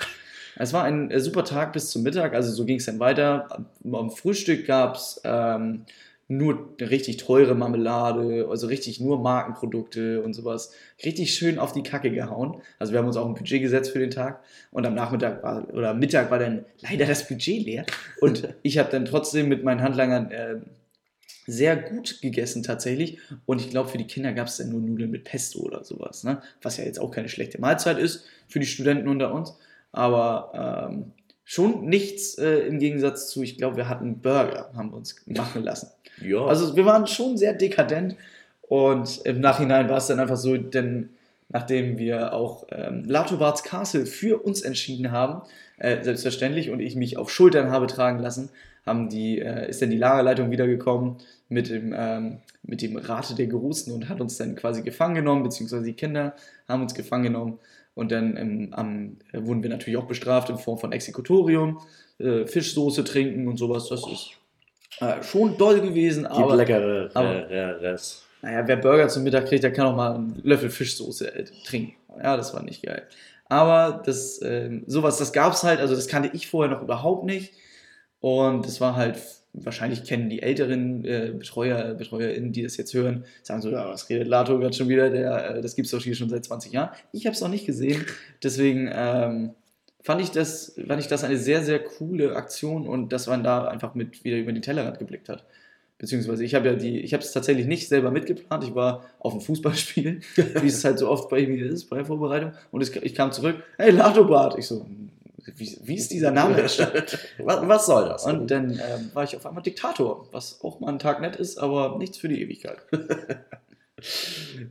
[0.57, 3.67] Es war ein äh, super Tag bis zum Mittag, also so ging es dann weiter.
[3.93, 5.85] Am Frühstück gab es ähm,
[6.29, 10.73] nur richtig teure Marmelade, also richtig nur Markenprodukte und sowas.
[11.05, 12.63] Richtig schön auf die Kacke gehauen.
[12.79, 15.69] Also wir haben uns auch ein Budget gesetzt für den Tag und am Nachmittag war,
[15.75, 17.85] oder Mittag war dann leider das Budget leer
[18.21, 20.57] und ich habe dann trotzdem mit meinen Handlangern äh,
[21.47, 25.11] sehr gut gegessen tatsächlich und ich glaube für die Kinder gab es dann nur Nudeln
[25.11, 26.43] mit Pesto oder sowas, ne?
[26.63, 29.57] was ja jetzt auch keine schlechte Mahlzeit ist für die Studenten unter uns,
[29.93, 31.13] aber ähm,
[31.45, 35.63] schon nichts äh, im Gegensatz zu, ich glaube wir hatten Burger, haben wir uns machen
[35.63, 35.89] lassen.
[36.23, 36.47] Ja.
[36.47, 38.15] Also wir waren schon sehr dekadent
[38.63, 41.11] und im Nachhinein war es dann einfach so, denn
[41.49, 45.43] nachdem wir auch ähm, Latobards Castle für uns entschieden haben,
[45.79, 48.51] äh, selbstverständlich, und ich mich auf Schultern habe tragen lassen,
[48.87, 51.17] haben die, äh, ist dann die Lagerleitung wiedergekommen
[51.55, 55.43] mit dem, ähm, mit dem Rate der Gerusten und hat uns dann quasi gefangen genommen,
[55.43, 56.35] beziehungsweise die Kinder
[56.69, 57.59] haben uns gefangen genommen.
[57.95, 61.81] Und dann ähm, am, äh, wurden wir natürlich auch bestraft in Form von Exekutorium,
[62.19, 63.89] äh, Fischsoße trinken und sowas.
[63.89, 64.31] Das ist
[65.01, 68.25] äh, schon doll gewesen, Gibt aber leckere aber- äh, Rest.
[68.43, 71.95] naja, wer Burger zum Mittag kriegt, der kann auch mal einen Löffel Fischsoße äh, trinken.
[72.23, 73.03] Ja, das war nicht geil.
[73.49, 77.53] Aber das, ähm, sowas, das gab's halt, also das kannte ich vorher noch überhaupt nicht.
[78.21, 79.19] Und das war halt,
[79.55, 84.09] wahrscheinlich kennen die älteren äh, Betreuer, BetreuerInnen, die das jetzt hören, sagen so, ja, was
[84.09, 86.91] redet Lato gerade schon wieder, der, äh, das gibt's doch hier schon seit 20 Jahren.
[87.13, 88.05] Ich habe es noch nicht gesehen,
[88.43, 89.55] deswegen ähm,
[90.03, 93.67] fand, ich das, fand ich das eine sehr, sehr coole Aktion und dass man da
[93.69, 95.45] einfach mit wieder über den Tellerrand geblickt hat.
[95.99, 98.65] Beziehungsweise ich habe ja die, ich habe es tatsächlich nicht selber mitgeplant.
[98.65, 102.05] Ich war auf einem Fußballspiel, wie es halt so oft bei mir ist, bei der
[102.05, 102.53] Vorbereitung.
[102.73, 104.59] Und es, ich kam zurück, hey, Latobart.
[104.59, 104.85] Ich so,
[105.57, 107.05] wie, wie ist dieser Name entstanden?
[107.39, 108.25] Was, was soll das?
[108.25, 111.59] Und dann ähm, war ich auf einmal Diktator, was auch mal einen Tag nett ist,
[111.59, 112.79] aber nichts für die Ewigkeit.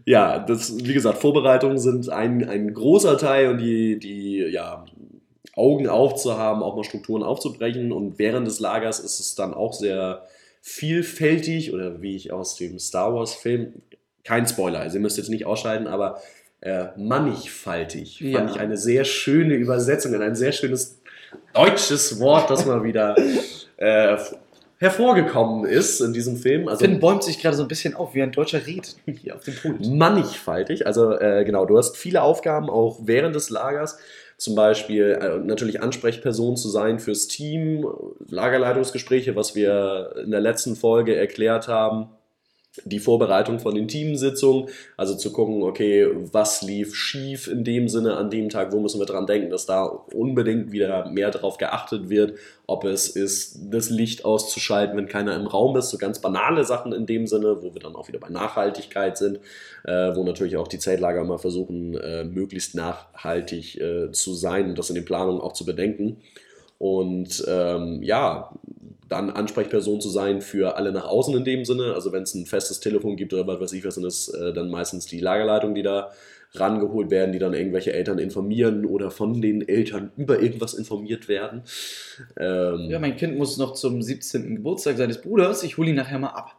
[0.06, 4.86] Ja, das, wie gesagt, Vorbereitungen sind ein, ein großer Teil und die, die ja,
[5.56, 7.92] Augen aufzuhaben, auch mal Strukturen aufzubrechen.
[7.92, 10.28] Und während des Lagers ist es dann auch sehr
[10.62, 13.74] vielfältig oder wie ich aus dem Star Wars-Film,
[14.24, 16.22] kein Spoiler, also ihr müsst jetzt nicht ausscheiden, aber
[16.64, 18.40] äh, mannigfaltig Ja.
[18.40, 21.00] fand ich eine sehr schöne Übersetzung und ein sehr schönes
[21.54, 23.16] deutsches Wort, das mal wieder
[23.78, 24.18] äh,
[24.78, 26.68] hervorgekommen ist in diesem Film.
[26.68, 29.44] Also Finn bäumt sich gerade so ein bisschen auf, wie ein deutscher Red hier auf
[29.44, 29.86] dem Pult.
[29.88, 30.86] mannigfaltig.
[30.88, 33.98] Also äh, genau, du hast viele Aufgaben auch während des Lagers.
[34.38, 37.88] Zum Beispiel äh, natürlich Ansprechperson zu sein fürs Team,
[38.30, 42.08] Lagerleitungsgespräche, was wir in der letzten Folge erklärt haben.
[42.86, 44.68] Die Vorbereitung von den Teamsitzungen,
[44.98, 49.00] also zu gucken, okay, was lief schief in dem Sinne an dem Tag, wo müssen
[49.00, 52.34] wir dran denken, dass da unbedingt wieder mehr darauf geachtet wird,
[52.66, 56.94] ob es ist, das Licht auszuschalten, wenn keiner im Raum ist, so ganz banale Sachen
[56.94, 59.38] in dem Sinne, wo wir dann auch wieder bei Nachhaltigkeit sind,
[59.84, 64.80] äh, wo natürlich auch die Zeltlager mal versuchen, äh, möglichst nachhaltig äh, zu sein und
[64.80, 66.18] das in den Planungen auch zu bedenken.
[66.80, 68.52] Und ähm, ja,
[69.10, 71.94] dann Ansprechperson zu sein für alle nach außen in dem Sinne.
[71.94, 74.54] Also wenn es ein festes Telefon gibt oder was weiß ich was, sind es äh,
[74.54, 76.12] dann meistens die Lagerleitung, die da
[76.56, 81.64] rangeholt werden, die dann irgendwelche Eltern informieren oder von den Eltern über irgendwas informiert werden.
[82.38, 84.56] Ähm, Ja, mein Kind muss noch zum 17.
[84.58, 85.64] Geburtstag seines Bruders.
[85.64, 86.56] Ich hole ihn nachher mal ab.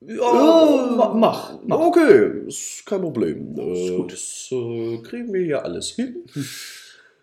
[0.00, 1.78] Ja, ma- mach, mach.
[1.80, 3.56] Okay, ist kein Problem.
[3.58, 4.12] Ist Äh, gut.
[4.12, 6.24] Das äh, kriegen wir hier alles hin.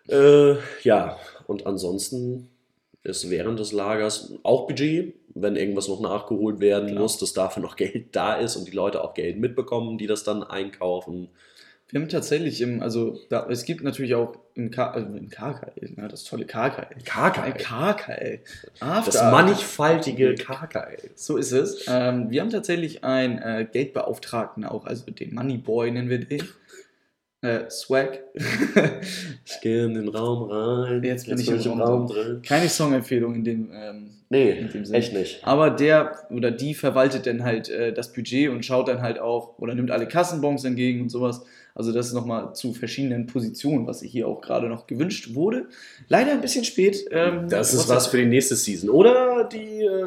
[0.08, 1.16] äh, ja,
[1.46, 2.48] und ansonsten
[3.06, 7.02] ist während des Lagers auch Budget, wenn irgendwas noch nachgeholt werden Klar.
[7.02, 10.24] muss, dass dafür noch Geld da ist und die Leute auch Geld mitbekommen, die das
[10.24, 11.28] dann einkaufen.
[11.88, 15.92] Wir haben tatsächlich im, also da, es gibt natürlich auch im, K, also im KKL,
[15.94, 16.88] ne, das tolle KKL.
[17.04, 17.52] KKL.
[17.52, 18.40] KKL.
[18.80, 21.10] Das After- mannigfaltige KKL.
[21.14, 21.86] So ist es.
[21.88, 26.42] Ähm, wir haben tatsächlich einen äh, Geldbeauftragten auch, also den Moneyboy nennen wir den.
[27.42, 28.20] Äh, Swag.
[29.44, 31.02] Ich gehe in den Raum rein.
[31.04, 32.42] Jetzt bin ich im Raum drin.
[32.42, 34.98] Keine Songempfehlung in dem, ähm, Nee, in dem Sinne.
[34.98, 35.40] echt nicht.
[35.46, 39.56] Aber der oder die verwaltet dann halt äh, das Budget und schaut dann halt auch
[39.58, 41.42] oder nimmt alle Kassenbons entgegen und sowas.
[41.74, 45.66] Also das ist nochmal zu verschiedenen Positionen, was hier auch gerade noch gewünscht wurde.
[46.08, 47.04] Leider ein bisschen spät.
[47.12, 48.90] ähm, Das ist was für die nächste Season.
[48.90, 50.02] Oder die äh,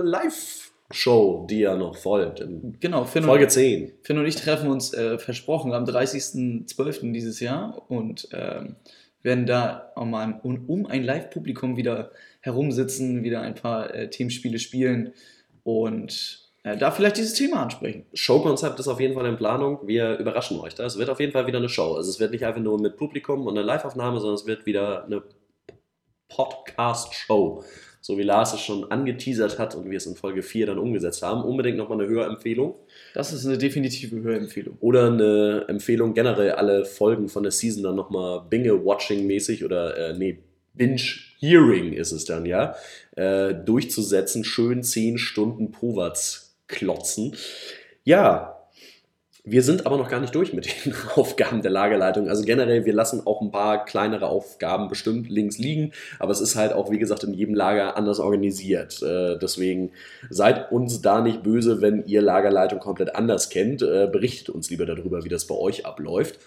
[0.89, 2.43] Live-Show, die ja noch folgt.
[2.79, 3.93] Genau, Finn Folge und, 10.
[4.01, 7.11] Finn und ich treffen uns äh, versprochen am 30.12.
[7.11, 8.75] dieses Jahr und ähm,
[9.21, 12.11] werden da auch mal um, um ein Live-Publikum wieder
[12.41, 15.13] herumsitzen, wieder ein paar äh, Teamspiele spielen
[15.63, 18.05] und äh, da vielleicht dieses Thema ansprechen.
[18.13, 19.79] Showkonzept ist auf jeden Fall in Planung.
[19.85, 20.85] Wir überraschen euch da.
[20.85, 21.93] Es wird auf jeden Fall wieder eine Show.
[21.93, 25.05] Also es wird nicht einfach nur mit Publikum und eine Live-Aufnahme, sondern es wird wieder
[25.05, 25.21] eine
[26.29, 27.63] Podcast-Show.
[28.01, 31.21] So wie Lars es schon angeteasert hat und wir es in Folge 4 dann umgesetzt
[31.21, 31.43] haben.
[31.43, 32.75] Unbedingt nochmal eine Hörempfehlung.
[33.13, 34.77] Das ist eine definitive Hörempfehlung.
[34.79, 40.39] Oder eine Empfehlung generell, alle Folgen von der Season dann nochmal Binge-Watching-mäßig oder, äh, nee,
[40.75, 42.75] Binge-Hearing ist es dann, ja,
[43.17, 44.45] äh, durchzusetzen.
[44.45, 47.35] Schön 10 Stunden Powatz klotzen.
[48.05, 48.58] Ja,
[49.45, 52.27] wir sind aber noch gar nicht durch mit den Aufgaben der Lagerleitung.
[52.27, 56.55] Also generell, wir lassen auch ein paar kleinere Aufgaben bestimmt links liegen, aber es ist
[56.55, 59.01] halt auch, wie gesagt, in jedem Lager anders organisiert.
[59.01, 59.91] Äh, deswegen
[60.29, 63.81] seid uns da nicht böse, wenn ihr Lagerleitung komplett anders kennt.
[63.81, 66.39] Äh, berichtet uns lieber darüber, wie das bei euch abläuft.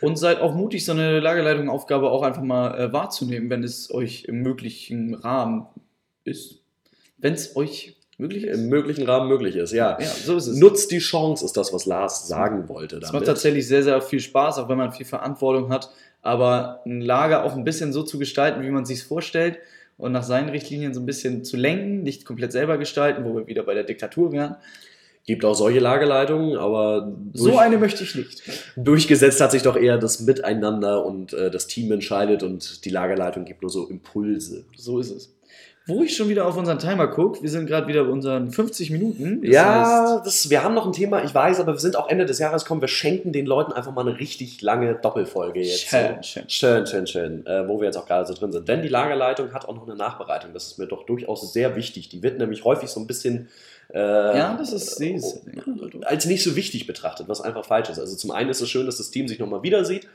[0.00, 4.24] Und seid auch mutig, so eine Lagerleitung-Aufgabe auch einfach mal äh, wahrzunehmen, wenn es euch
[4.24, 5.66] im möglichen Rahmen
[6.24, 6.62] ist.
[7.18, 8.44] Wenn es euch möglich.
[8.44, 9.98] Im möglichen Rahmen möglich ist, ja.
[10.00, 10.56] Ja, so ist es.
[10.58, 12.98] Nutzt die Chance, ist das, was Lars sagen wollte.
[12.98, 15.90] Es macht tatsächlich sehr, sehr viel Spaß, auch wenn man viel Verantwortung hat.
[16.22, 19.58] Aber ein Lager auch ein bisschen so zu gestalten, wie man es sich vorstellt
[19.96, 23.46] und nach seinen Richtlinien so ein bisschen zu lenken, nicht komplett selber gestalten, wo wir
[23.46, 24.56] wieder bei der Diktatur wären.
[25.26, 28.42] Gibt auch solche Lageleitungen, aber So eine möchte ich nicht.
[28.76, 33.44] durchgesetzt hat sich doch eher das Miteinander und äh, das Team entscheidet und die Lagerleitung
[33.44, 34.64] gibt nur so Impulse.
[34.76, 35.34] So ist es.
[35.90, 38.90] Wo ich schon wieder auf unseren Timer gucke, wir sind gerade wieder bei unseren 50
[38.90, 39.42] Minuten.
[39.42, 42.26] Das ja, das, wir haben noch ein Thema, ich weiß, aber wir sind auch Ende
[42.26, 42.80] des Jahres gekommen.
[42.80, 45.88] Wir schenken den Leuten einfach mal eine richtig lange Doppelfolge jetzt.
[45.88, 46.22] Schön, so.
[46.22, 46.44] schön.
[46.48, 47.46] Schön, schön, schön.
[47.46, 48.68] Äh, wo wir jetzt auch gerade so drin sind.
[48.68, 50.52] Denn die Lagerleitung hat auch noch eine Nachbereitung.
[50.54, 52.08] Das ist mir doch durchaus sehr wichtig.
[52.08, 53.48] Die wird nämlich häufig so ein bisschen.
[53.92, 55.40] Äh, Ja, das ist süß.
[56.02, 57.98] als nicht so wichtig betrachtet, was einfach falsch ist.
[57.98, 60.06] Also zum einen ist es schön, dass das Team sich nochmal wieder sieht.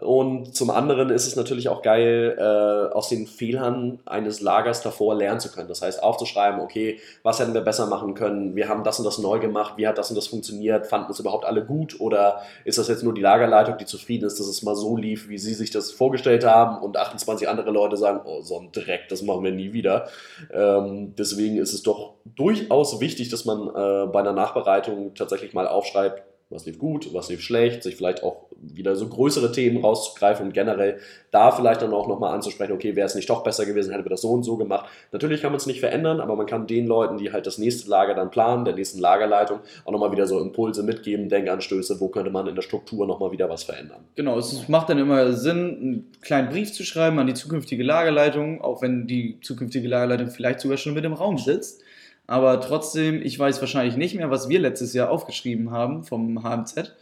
[0.00, 5.14] Und zum anderen ist es natürlich auch geil, äh, aus den Fehlern eines Lagers davor
[5.14, 5.68] lernen zu können.
[5.68, 8.56] Das heißt, aufzuschreiben, okay, was hätten wir besser machen können?
[8.56, 9.74] Wir haben das und das neu gemacht.
[9.76, 10.86] Wie hat das und das funktioniert?
[10.86, 12.00] Fanden es überhaupt alle gut?
[12.00, 15.28] Oder ist das jetzt nur die Lagerleitung, die zufrieden ist, dass es mal so lief,
[15.28, 16.82] wie sie sich das vorgestellt haben?
[16.82, 20.08] Und 28 andere Leute sagen, oh, so ein Dreck, das machen wir nie wieder.
[20.54, 25.68] Ähm, deswegen ist es doch durchaus wichtig, dass man äh, bei einer Nachbereitung tatsächlich mal
[25.68, 26.22] aufschreibt,
[26.52, 30.52] was lief gut, was lief schlecht, sich vielleicht auch wieder so größere Themen rauszugreifen und
[30.52, 30.98] generell
[31.30, 34.10] da vielleicht dann auch nochmal anzusprechen, okay, wäre es nicht doch besser gewesen, hätte wir
[34.10, 34.88] das so und so gemacht.
[35.10, 37.90] Natürlich kann man es nicht verändern, aber man kann den Leuten, die halt das nächste
[37.90, 42.30] Lager dann planen, der nächsten Lagerleitung, auch nochmal wieder so Impulse mitgeben, Denkanstöße, wo könnte
[42.30, 44.04] man in der Struktur nochmal wieder was verändern.
[44.14, 48.60] Genau, es macht dann immer Sinn, einen kleinen Brief zu schreiben an die zukünftige Lagerleitung,
[48.60, 51.82] auch wenn die zukünftige Lagerleitung vielleicht sogar schon mit im Raum sitzt.
[52.26, 56.94] Aber trotzdem, ich weiß wahrscheinlich nicht mehr, was wir letztes Jahr aufgeschrieben haben vom HMZ.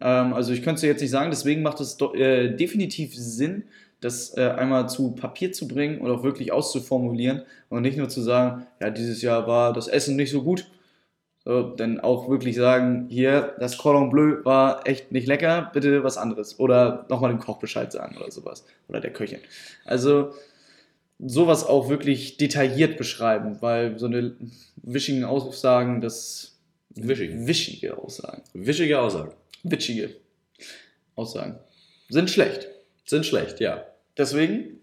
[0.00, 3.64] Ähm, also ich könnte es jetzt nicht sagen, deswegen macht es äh, definitiv Sinn,
[4.00, 8.20] das äh, einmal zu Papier zu bringen und auch wirklich auszuformulieren und nicht nur zu
[8.20, 10.70] sagen, ja, dieses Jahr war das Essen nicht so gut,
[11.46, 16.18] so, dann auch wirklich sagen, hier, das Cordon Bleu war echt nicht lecker, bitte was
[16.18, 16.58] anderes.
[16.58, 18.64] Oder nochmal dem Koch Bescheid sagen oder sowas.
[18.88, 19.38] Oder der Köchin.
[19.84, 20.32] Also
[21.18, 24.36] sowas auch wirklich detailliert beschreiben, weil so eine
[24.76, 26.58] wischigen Aussagen, das
[26.90, 27.30] Wischig.
[27.46, 29.32] wischige Aussagen, Wischige Aussagen.
[29.62, 30.16] witschige
[31.14, 31.58] Aussagen
[32.08, 32.68] sind schlecht.
[33.04, 33.84] Sind schlecht, ja.
[34.16, 34.80] Deswegen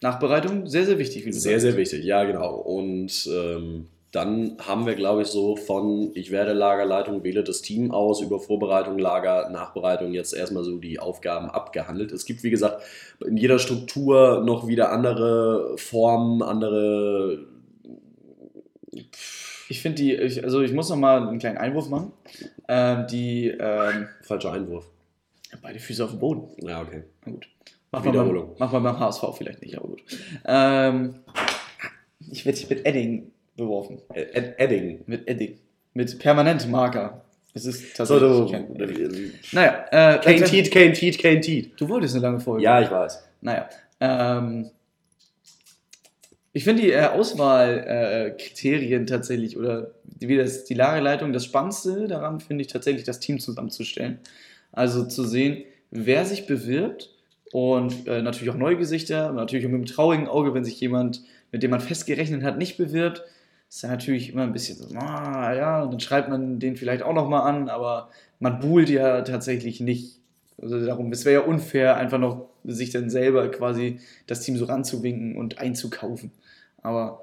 [0.00, 1.24] Nachbereitung sehr, sehr wichtig.
[1.26, 1.62] Wie du Sehr, sagst.
[1.62, 2.54] sehr wichtig, ja, genau.
[2.56, 7.90] Und ähm, dann haben wir, glaube ich, so von ich werde Lagerleitung, wähle das Team
[7.90, 12.12] aus, über Vorbereitung, Lager, Nachbereitung jetzt erstmal so die Aufgaben abgehandelt.
[12.12, 12.82] Es gibt, wie gesagt,
[13.26, 17.46] in jeder Struktur noch wieder andere Formen, andere.
[19.68, 22.12] Ich finde die, ich, also ich muss noch mal einen kleinen Einwurf machen.
[22.68, 24.88] Ähm, die ähm, Falscher Einwurf.
[25.60, 26.48] beide Füße auf dem Boden.
[26.66, 27.02] Ja, okay.
[27.24, 27.48] Na gut.
[27.90, 28.56] Mach mal, beim, Wiederholung.
[28.58, 30.02] mach mal beim HSV vielleicht nicht, aber gut.
[30.44, 31.16] Ähm,
[32.30, 34.00] ich werde dich mit Edding beworfen.
[34.14, 35.00] Ed Edding.
[35.06, 35.58] Mit Edding.
[35.94, 37.22] Mit permanentem Marker.
[37.54, 38.52] Es ist So, tatsächlich du.
[38.52, 39.32] kein Problem.
[39.52, 41.72] Naja, äh, Kane Teat, Kane Teat, Kane Teat.
[41.80, 42.62] Du wolltest eine lange Folge.
[42.62, 43.24] Ja, ich weiß.
[43.40, 43.68] Naja,
[44.00, 44.70] ähm,
[46.52, 52.62] ich finde die äh, Auswahlkriterien tatsächlich oder wie das, die Lagerleitung, das Spannendste daran finde
[52.62, 54.18] ich tatsächlich, das Team zusammenzustellen.
[54.72, 57.10] Also zu sehen, wer sich bewirbt
[57.52, 61.22] und äh, natürlich auch neue Gesichter, natürlich auch mit einem traurigen Auge, wenn sich jemand,
[61.52, 63.22] mit dem man festgerechnet hat, nicht bewirbt.
[63.68, 67.02] Ist ja natürlich immer ein bisschen so, ah, ja, und dann schreibt man den vielleicht
[67.02, 70.18] auch nochmal an, aber man buhlt ja tatsächlich nicht.
[70.60, 74.64] Also darum, es wäre ja unfair, einfach noch sich dann selber quasi das Team so
[74.66, 76.30] ranzuwinken und einzukaufen.
[76.82, 77.22] Aber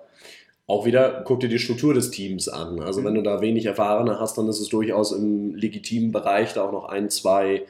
[0.68, 2.80] Auch wieder, guck dir die Struktur des Teams an.
[2.82, 3.06] Also Mhm.
[3.06, 6.72] wenn du da wenig Erfahrene hast, dann ist es durchaus im legitimen Bereich, da auch
[6.72, 7.64] noch ein, zwei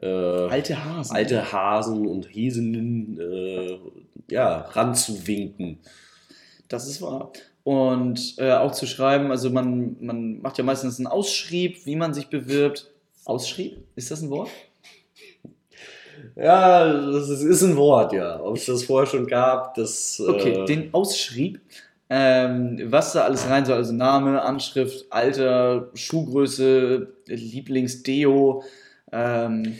[0.00, 1.14] äh, alte Hasen.
[1.14, 3.78] alte Hasen und Häsinnen äh,
[4.30, 5.78] ja, ranzuwinken.
[6.68, 7.32] Das ist wahr.
[7.64, 12.12] Und äh, auch zu schreiben, also man, man macht ja meistens einen Ausschrieb, wie man
[12.12, 12.90] sich bewirbt.
[13.24, 13.78] Ausschrieb?
[13.94, 14.48] Ist das ein Wort?
[16.34, 18.40] Ja, das ist, ist ein Wort, ja.
[18.40, 20.20] Ob es das vorher schon gab, das.
[20.20, 21.60] Okay, äh, den ausschrieb.
[22.14, 28.64] Ähm, was da alles rein soll, also Name, Anschrift, Alter, Schuhgröße, Lieblingsdeo,
[29.10, 29.78] ähm,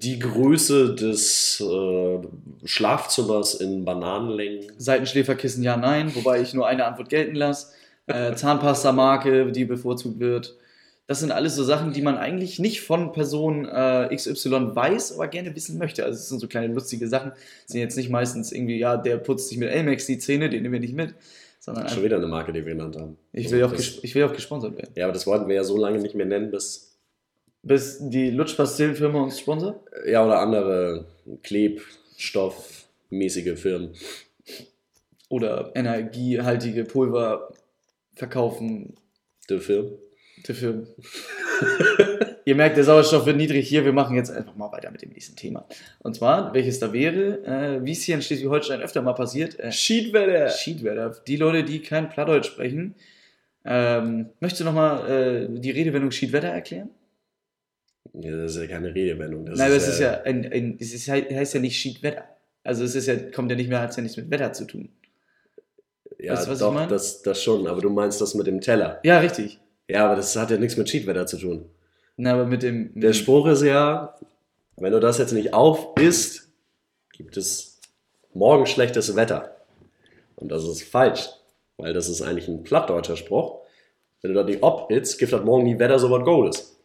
[0.00, 2.18] die Größe des äh,
[2.64, 4.72] Schlafzimmers in Bananenlängen.
[4.78, 7.68] Seitenschläferkissen, ja, nein, wobei ich nur eine Antwort gelten lasse.
[8.06, 10.56] Äh, Zahnpasta-Marke, die bevorzugt wird.
[11.08, 15.28] Das sind alles so Sachen, die man eigentlich nicht von Person äh, XY weiß, aber
[15.28, 16.04] gerne wissen möchte.
[16.04, 17.32] Also es sind so kleine lustige Sachen.
[17.66, 20.72] Sind jetzt nicht meistens irgendwie, ja, der putzt sich mit Elmex die Zähne, den nehmen
[20.74, 21.14] wir nicht mit.
[21.58, 23.18] Sondern Schon wieder eine Marke, die wir genannt haben.
[23.32, 24.90] ich, will auch das, ges- ich will auch gesponsert werden.
[24.94, 26.91] Ja, aber das wollten wir ja so lange nicht mehr nennen, bis.
[27.62, 29.80] Bis die Lutschpastillenfirma uns sponsert.
[30.06, 31.06] Ja, oder andere
[31.42, 33.92] Klebstoffmäßige Firmen.
[35.28, 37.52] Oder energiehaltige Pulver
[38.14, 38.96] verkaufen
[39.48, 39.92] Die Firmen.
[40.46, 40.86] die Firmen.
[42.44, 43.84] Ihr merkt, der Sauerstoff wird niedrig hier.
[43.84, 45.64] Wir machen jetzt einfach mal weiter mit dem nächsten Thema.
[46.00, 49.70] Und zwar, welches da wäre, äh, wie es hier in Schleswig-Holstein öfter mal passiert, äh,
[49.70, 50.48] Schiedwetter!
[50.50, 51.14] Schiedwetter.
[51.28, 52.96] Die Leute, die kein Plattdeutsch sprechen.
[53.64, 56.90] Ähm, möchtest du nochmal äh, die Redewendung Schiedwetter erklären?
[58.14, 59.46] Ja, das ist ja keine Redewendung.
[59.46, 62.24] Das Nein, ist, das ist ja, ein, ein, es ist, heißt ja nicht Schiedwetter.
[62.64, 64.90] Also es ist ja, kommt ja nicht mehr, hat ja nichts mit Wetter zu tun.
[66.18, 66.88] Ja, Weißt du, was ich doch, meine?
[66.88, 67.66] das, das schon.
[67.66, 69.00] Aber du meinst das mit dem Teller.
[69.02, 69.58] Ja, richtig.
[69.88, 71.64] Ja, aber das hat ja nichts mit Schiedwetter zu tun.
[72.16, 72.90] Na, aber mit dem.
[72.94, 74.14] Mit Der Spruch ist ja,
[74.76, 76.48] wenn du das jetzt nicht auf isst,
[77.12, 77.80] gibt es
[78.34, 79.56] morgen schlechtes Wetter.
[80.36, 81.28] Und das ist falsch,
[81.76, 83.60] weil das ist eigentlich ein plattdeutscher Spruch.
[84.20, 86.78] Wenn du das nicht ob isst, gibt das morgen nie Wetter so was Goldes.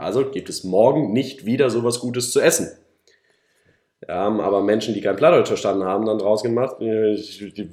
[0.00, 2.70] Also gibt es morgen nicht wieder so was Gutes zu essen.
[4.08, 7.16] Ja, haben aber Menschen, die kein Plattdeutsch verstanden haben, dann draus gemacht, äh,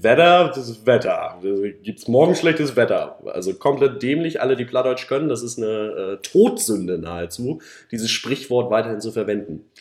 [0.04, 1.40] Wetter, das ist Wetter.
[1.84, 3.20] Gibt es morgen schlechtes Wetter.
[3.26, 7.62] Also komplett dämlich, alle, die Plattdeutsch können, das ist eine äh, Todsünde nahezu,
[7.92, 9.72] dieses Sprichwort weiterhin zu verwenden.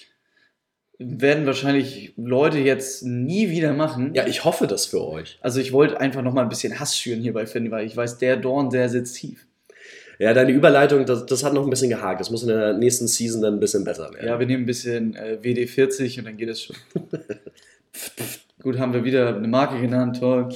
[0.98, 4.14] werden wahrscheinlich Leute jetzt nie wieder machen.
[4.14, 5.38] Ja, ich hoffe das für euch.
[5.42, 8.18] Also ich wollte einfach noch mal ein bisschen Hass schüren hierbei finden, weil ich weiß,
[8.18, 9.46] der Dorn, der sitzt tief.
[10.18, 12.20] Ja, deine Überleitung, das, das hat noch ein bisschen gehakt.
[12.20, 14.26] Das muss in der nächsten Season dann ein bisschen besser werden.
[14.26, 16.76] Ja, wir nehmen ein bisschen äh, WD-40 und dann geht es schon.
[18.62, 20.48] Gut, haben wir wieder eine Marke genannt, toll.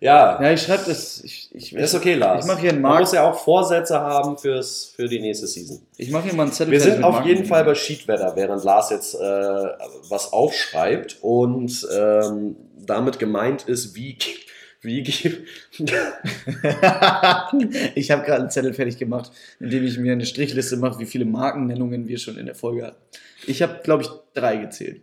[0.00, 1.22] ja, Ja, ich schreibe das.
[1.24, 2.44] Ich, ich, ist okay, Lars.
[2.44, 3.00] Ich mache hier einen Man Mark.
[3.00, 5.80] muss ja auch Vorsätze haben fürs, für die nächste Season.
[5.96, 6.72] Ich mache hier mal einen Zettel.
[6.72, 7.28] Wir sind auf Marken.
[7.28, 13.96] jeden Fall bei Schiedwetter, während Lars jetzt äh, was aufschreibt und ähm, damit gemeint ist,
[13.96, 14.16] wie,
[14.86, 15.00] wie,
[17.94, 19.30] ich habe gerade einen Zettel fertig gemacht,
[19.60, 22.86] in dem ich mir eine Strichliste mache, wie viele Markennennungen wir schon in der Folge
[22.86, 23.02] hatten.
[23.46, 25.02] Ich habe, glaube ich, drei gezählt.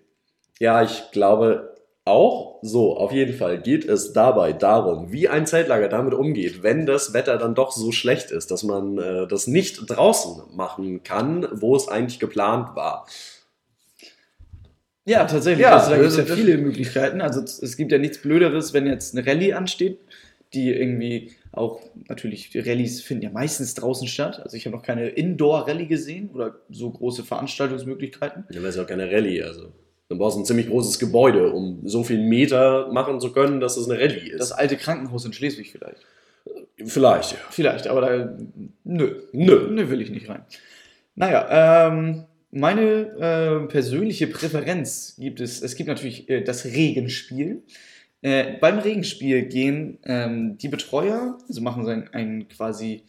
[0.59, 1.73] Ja, ich glaube
[2.05, 6.85] auch so, auf jeden Fall geht es dabei darum, wie ein Zeltlager damit umgeht, wenn
[6.85, 11.47] das Wetter dann doch so schlecht ist, dass man äh, das nicht draußen machen kann,
[11.51, 13.05] wo es eigentlich geplant war.
[15.05, 15.63] Ja, tatsächlich.
[15.63, 17.21] Ja, also da gibt es ja das- viele Möglichkeiten.
[17.21, 19.99] Also es gibt ja nichts Blöderes, wenn jetzt eine Rallye ansteht,
[20.53, 24.39] die irgendwie auch, natürlich, die Rallyes finden ja meistens draußen statt.
[24.43, 28.45] Also ich habe noch keine Indoor-Rallye gesehen oder so große Veranstaltungsmöglichkeiten.
[28.49, 29.71] Ja, das ist ja auch keine Rallye, also.
[30.09, 33.77] Dann brauchst du ein ziemlich großes Gebäude, um so viel Meter machen zu können, dass
[33.77, 34.39] es eine Rallye ist.
[34.39, 36.01] Das alte Krankenhaus in Schleswig vielleicht.
[36.85, 37.37] Vielleicht, ja.
[37.49, 38.37] Vielleicht, aber da,
[38.83, 39.21] nö.
[39.31, 39.67] Nö.
[39.69, 40.43] Nö, will ich nicht rein.
[41.15, 47.63] Naja, ähm, meine äh, persönliche Präferenz gibt es, es gibt natürlich äh, das Regenspiel.
[48.21, 53.03] Äh, beim Regenspiel gehen ähm, die Betreuer, also machen sie ein, ein quasi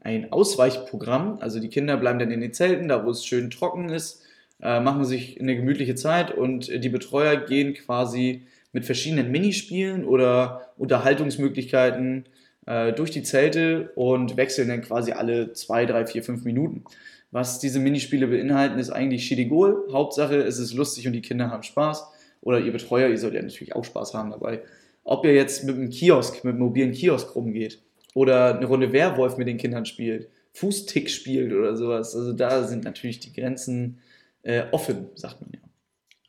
[0.00, 3.88] ein Ausweichprogramm, also die Kinder bleiben dann in den Zelten, da wo es schön trocken
[3.88, 4.22] ist,
[4.62, 8.42] äh, machen sich eine gemütliche Zeit und die Betreuer gehen quasi
[8.72, 12.26] mit verschiedenen Minispielen oder Unterhaltungsmöglichkeiten
[12.66, 16.84] äh, durch die Zelte und wechseln dann quasi alle zwei, drei, vier, fünf Minuten.
[17.30, 19.88] Was diese Minispiele beinhalten, ist eigentlich Schidigol.
[19.92, 22.06] Hauptsache, es ist lustig und die Kinder haben Spaß.
[22.40, 24.62] Oder ihr Betreuer, ihr sollt ja natürlich auch Spaß haben dabei.
[25.04, 27.80] Ob ihr jetzt mit einem Kiosk, mit einem mobilen Kiosk rumgeht
[28.14, 32.14] oder eine Runde Werwolf mit den Kindern spielt, Fußtick spielt oder sowas.
[32.16, 33.98] Also da sind natürlich die Grenzen
[34.42, 35.69] äh, offen, sagt man ja.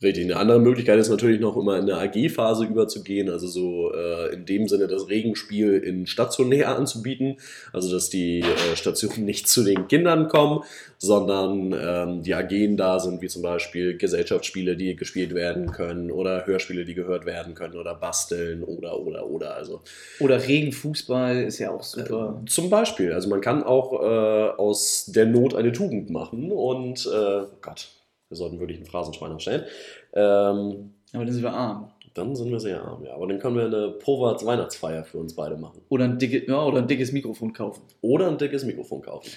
[0.03, 0.25] Richtig.
[0.25, 4.47] Eine andere Möglichkeit ist natürlich noch immer in eine AG-Phase überzugehen, also so äh, in
[4.47, 7.37] dem Sinne das Regenspiel in stationär anzubieten,
[7.71, 10.61] also dass die äh, Stationen nicht zu den Kindern kommen,
[10.97, 16.47] sondern ähm, die AGen da sind, wie zum Beispiel Gesellschaftsspiele, die gespielt werden können oder
[16.47, 19.81] Hörspiele, die gehört werden können oder basteln oder oder oder also
[20.19, 22.41] Oder Regenfußball ist ja auch super.
[22.47, 27.45] zum Beispiel, also man kann auch äh, aus der Not eine Tugend machen und äh,
[27.61, 27.87] Gott,
[28.31, 29.65] wir sollten wirklich einen Phrasenschwein stellen.
[30.13, 31.91] Ähm, Aber dann sind wir arm.
[32.13, 33.13] dann sind wir sehr arm, ja.
[33.13, 35.81] Aber dann können wir eine Povarts Weihnachtsfeier für uns beide machen.
[35.89, 37.83] Oder ein, dicke, ja, oder ein dickes Mikrofon kaufen.
[38.01, 39.29] Oder ein dickes Mikrofon kaufen.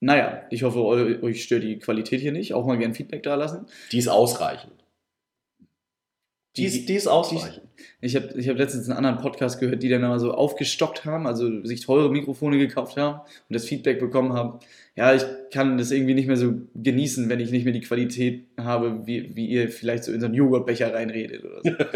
[0.00, 2.54] Naja, ich hoffe, eu- euch stört die Qualität hier nicht.
[2.54, 3.66] Auch mal gern Feedback da lassen.
[3.92, 4.72] Die ist ausreichend.
[6.56, 7.62] Die, ist- die ist ausreichend.
[8.00, 11.26] Ich habe ich hab letztens einen anderen Podcast gehört, die dann aber so aufgestockt haben,
[11.28, 14.58] also sich teure Mikrofone gekauft haben und das Feedback bekommen haben.
[14.98, 18.46] Ja, ich kann das irgendwie nicht mehr so genießen, wenn ich nicht mehr die Qualität
[18.58, 21.70] habe, wie, wie ihr vielleicht so in so einen Joghurtbecher reinredet oder so.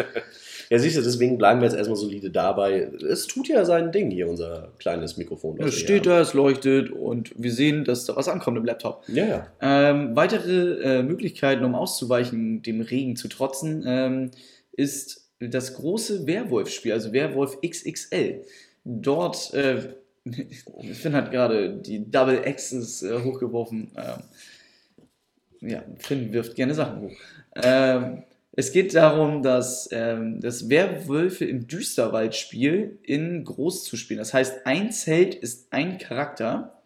[0.70, 2.90] Ja, siehst du, deswegen bleiben wir jetzt erstmal solide dabei.
[3.06, 5.60] Es tut ja sein Ding hier, unser kleines Mikrofon.
[5.60, 9.02] Es steht da, es leuchtet und wir sehen, dass da was ankommt im Laptop.
[9.08, 9.46] Ja, ja.
[9.60, 14.30] Ähm, weitere äh, Möglichkeiten, um auszuweichen, dem Regen zu trotzen, ähm,
[14.72, 18.42] ist das große Werwolf-Spiel, also Werwolf XXL.
[18.84, 19.90] Dort, äh,
[20.24, 23.90] Finn hat gerade die Double X's äh, hochgeworfen.
[23.96, 27.12] Ähm, ja, Finn wirft gerne Sachen hoch.
[27.56, 34.18] Ähm, es geht darum, dass ähm, das Werwölfe im Düsterwald-Spiel in groß zu spielen.
[34.18, 36.82] Das heißt, ein Zelt ist ein Charakter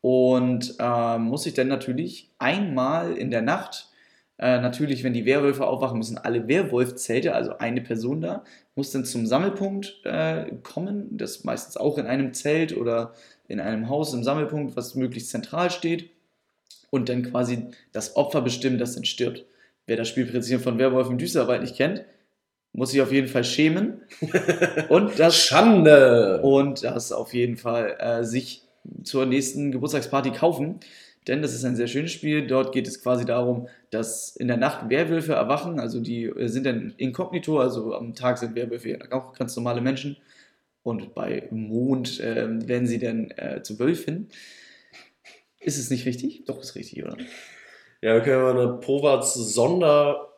[0.00, 3.90] und ähm, muss sich dann natürlich einmal in der Nacht,
[4.38, 9.04] äh, natürlich, wenn die Werwölfe aufwachen, müssen alle Werwolf-Zelte, also eine Person da, muss dann
[9.04, 13.12] zum Sammelpunkt äh, kommen, das meistens auch in einem Zelt oder
[13.46, 16.10] in einem Haus im Sammelpunkt, was möglichst zentral steht
[16.90, 19.44] und dann quasi das Opfer bestimmen, das dann stirbt.
[19.86, 22.04] Wer das Spielprinzip von Werwolf im Düsterwald nicht kennt,
[22.72, 24.00] muss sich auf jeden Fall schämen
[24.88, 26.40] und das Schande!
[26.42, 28.62] und das auf jeden Fall äh, sich
[29.04, 30.80] zur nächsten Geburtstagsparty kaufen.
[31.26, 32.46] Denn das ist ein sehr schönes Spiel.
[32.46, 35.80] Dort geht es quasi darum, dass in der Nacht Werwölfe erwachen.
[35.80, 39.80] Also die äh, sind dann inkognito, also am Tag sind Werwölfe ja auch ganz normale
[39.80, 40.16] Menschen.
[40.82, 44.28] Und bei Mond ähm, werden sie dann äh, zu Wölfen.
[45.60, 46.44] Ist es nicht richtig?
[46.44, 47.16] Doch, ist richtig, oder?
[48.02, 50.28] Ja, wir können mal eine Povats Sonderreihe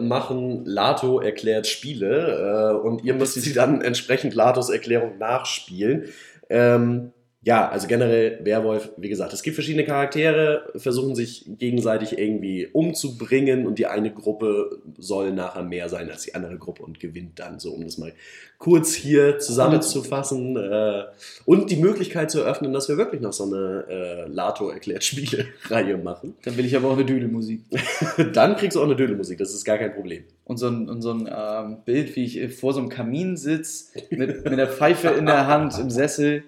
[0.00, 0.64] machen.
[0.64, 6.06] Lato erklärt Spiele äh, und ihr müsst sie dann entsprechend Latos Erklärung nachspielen.
[6.48, 7.12] Ähm,
[7.44, 13.66] ja, also generell Werwolf, wie gesagt, es gibt verschiedene Charaktere, versuchen sich gegenseitig irgendwie umzubringen
[13.66, 17.58] und die eine Gruppe soll nachher mehr sein als die andere Gruppe und gewinnt dann,
[17.58, 18.12] so um das mal
[18.58, 21.02] kurz hier zusammenzufassen äh,
[21.44, 25.96] und die Möglichkeit zu eröffnen, dass wir wirklich noch so eine äh, Lato erklärt Spiele-Reihe
[25.96, 26.36] machen.
[26.44, 27.62] Dann will ich aber auch eine Düdelmusik.
[28.34, 30.22] Dann kriegst du auch eine Dödelmusik, das ist gar kein Problem.
[30.44, 33.98] Und so ein, und so ein ähm, Bild, wie ich vor so einem Kamin sitze,
[34.10, 36.44] mit, mit der Pfeife in der Hand im Sessel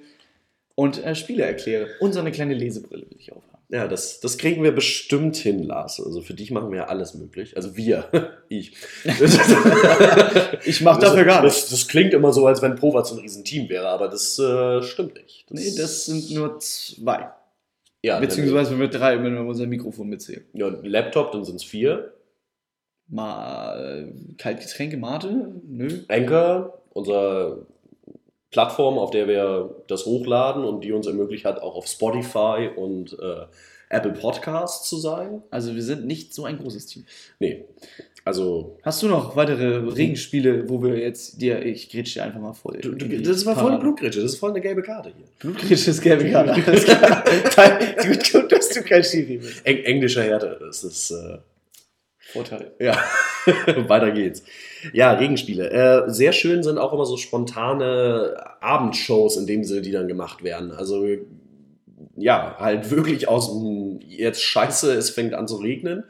[0.74, 1.88] und äh, Spiele erkläre.
[2.00, 3.54] Und so eine kleine Lesebrille will ich aufhaben.
[3.70, 6.00] Ja, das, das kriegen wir bestimmt hin, Lars.
[6.00, 7.56] Also für dich machen wir ja alles möglich.
[7.56, 8.76] Also wir, ich.
[10.66, 13.68] Ich mach dafür gar das, das klingt immer so, als wenn Provat so ein Riesenteam
[13.68, 15.44] wäre, aber das äh, stimmt nicht.
[15.50, 17.28] Nee, das sind nur zwei.
[18.02, 20.44] ja, Beziehungsweise wenn wir drei, wenn wir unser Mikrofon mitzählen.
[20.54, 22.14] ja, Laptop, dann sind es vier.
[23.08, 25.52] Mal Kaltgetränke, Mate?
[25.66, 26.00] Nö.
[26.08, 27.66] Anchor, unsere
[28.54, 33.18] Plattform, auf der wir das hochladen und die uns ermöglicht hat, auch auf Spotify und
[33.20, 33.46] äh,
[33.88, 35.42] Apple Podcasts zu sein.
[35.50, 37.04] Also wir sind nicht so ein großes Team.
[37.40, 37.64] Nee,
[38.24, 42.52] also Hast du noch weitere Regenspiele, wo wir jetzt dir, ich grätsche dir einfach mal
[42.52, 42.78] voll.
[42.80, 43.80] Du, du, das war voll eine.
[43.80, 45.26] Blutgrätsche, das ist voll eine gelbe Karte hier.
[45.40, 46.52] Blutgrätsche ist gelbe Karte.
[46.64, 47.24] Alles klar.
[48.06, 49.66] Gut, gut, dass du kein Schiri bist.
[49.66, 51.10] Eng englischer Härte, das ist.
[51.10, 51.38] Äh,
[52.34, 52.72] Vorteil.
[52.80, 52.98] ja,
[53.88, 54.42] weiter geht's.
[54.92, 55.70] Ja, Regenspiele.
[55.70, 60.42] Äh, sehr schön sind auch immer so spontane Abendshows, in dem Sinne, die dann gemacht
[60.42, 60.72] werden.
[60.72, 61.06] Also,
[62.16, 66.04] ja, halt wirklich aus dem, jetzt scheiße, es fängt an zu regnen.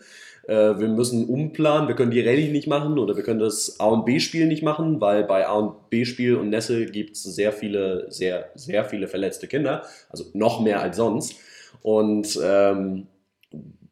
[0.46, 3.86] Äh, wir müssen umplanen, wir können die Rallye nicht machen oder wir können das A
[3.86, 8.06] und B-Spiel nicht machen, weil bei A und B-Spiel und Nässe gibt es sehr viele,
[8.10, 9.82] sehr, sehr viele verletzte Kinder.
[10.08, 11.34] Also noch mehr als sonst.
[11.82, 13.08] Und ähm,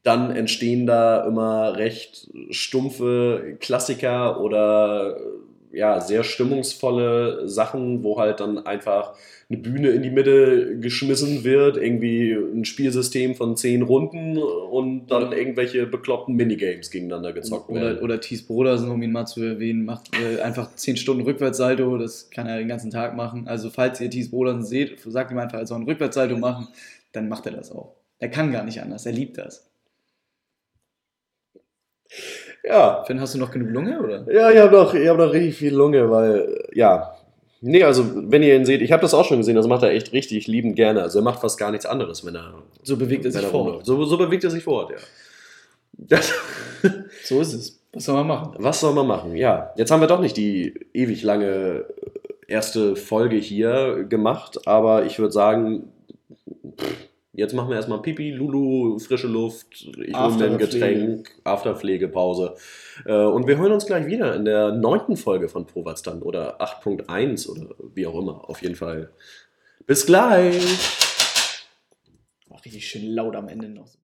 [0.03, 5.17] dann entstehen da immer recht stumpfe Klassiker oder
[5.73, 9.15] ja, sehr stimmungsvolle Sachen, wo halt dann einfach
[9.49, 15.33] eine Bühne in die Mitte geschmissen wird, irgendwie ein Spielsystem von zehn Runden und dann
[15.33, 17.99] irgendwelche bekloppten Minigames gegeneinander gezockt werden.
[18.01, 22.31] Oder, Thies Brodersen, um ihn mal zu erwähnen, macht äh, einfach 10 Stunden Rückwärtssalto, das
[22.31, 23.49] kann er den ganzen Tag machen.
[23.49, 26.69] Also falls ihr Thies Brodersen seht, sagt ihm einfach, er soll ein Rückwärtssalto machen,
[27.13, 27.95] dann macht er das auch.
[28.19, 29.72] Er kann gar nicht anders, er liebt das.
[32.65, 34.33] Ja, Finn, hast du noch genug Lunge, oder?
[34.33, 37.15] Ja, ich habe noch, ich hab noch richtig viel Lunge, weil, ja.
[37.61, 39.91] Nee, also, wenn ihr ihn seht, ich habe das auch schon gesehen, das macht er
[39.91, 41.03] echt richtig liebend gerne.
[41.03, 42.55] Also, er macht fast gar nichts anderes, wenn er.
[42.83, 43.87] So bewegt er sich rumläuft.
[43.87, 43.87] fort.
[43.87, 44.97] So, so bewegt er sich fort, ja.
[45.93, 46.33] Das,
[47.25, 47.79] So ist es.
[47.93, 48.55] Was soll man machen?
[48.59, 49.37] was soll man machen?
[49.37, 51.85] Ja, jetzt haben wir doch nicht die ewig lange
[52.49, 55.93] erste Folge hier gemacht, aber ich würde sagen,
[56.79, 56.87] pff,
[57.33, 60.59] jetzt machen wir erstmal Pipi, Lulu, frische Luft, ich hole mir ein.
[60.59, 62.55] Getränk, Afterpflegepause.
[63.07, 66.61] Äh, Und wir hören uns gleich wieder in der neunten Folge von Provatz dann oder
[66.61, 68.49] 8.1 oder wie auch immer.
[68.49, 69.11] Auf jeden Fall.
[69.87, 70.63] Bis gleich!
[72.49, 73.97] War richtig schön laut am Ende noch.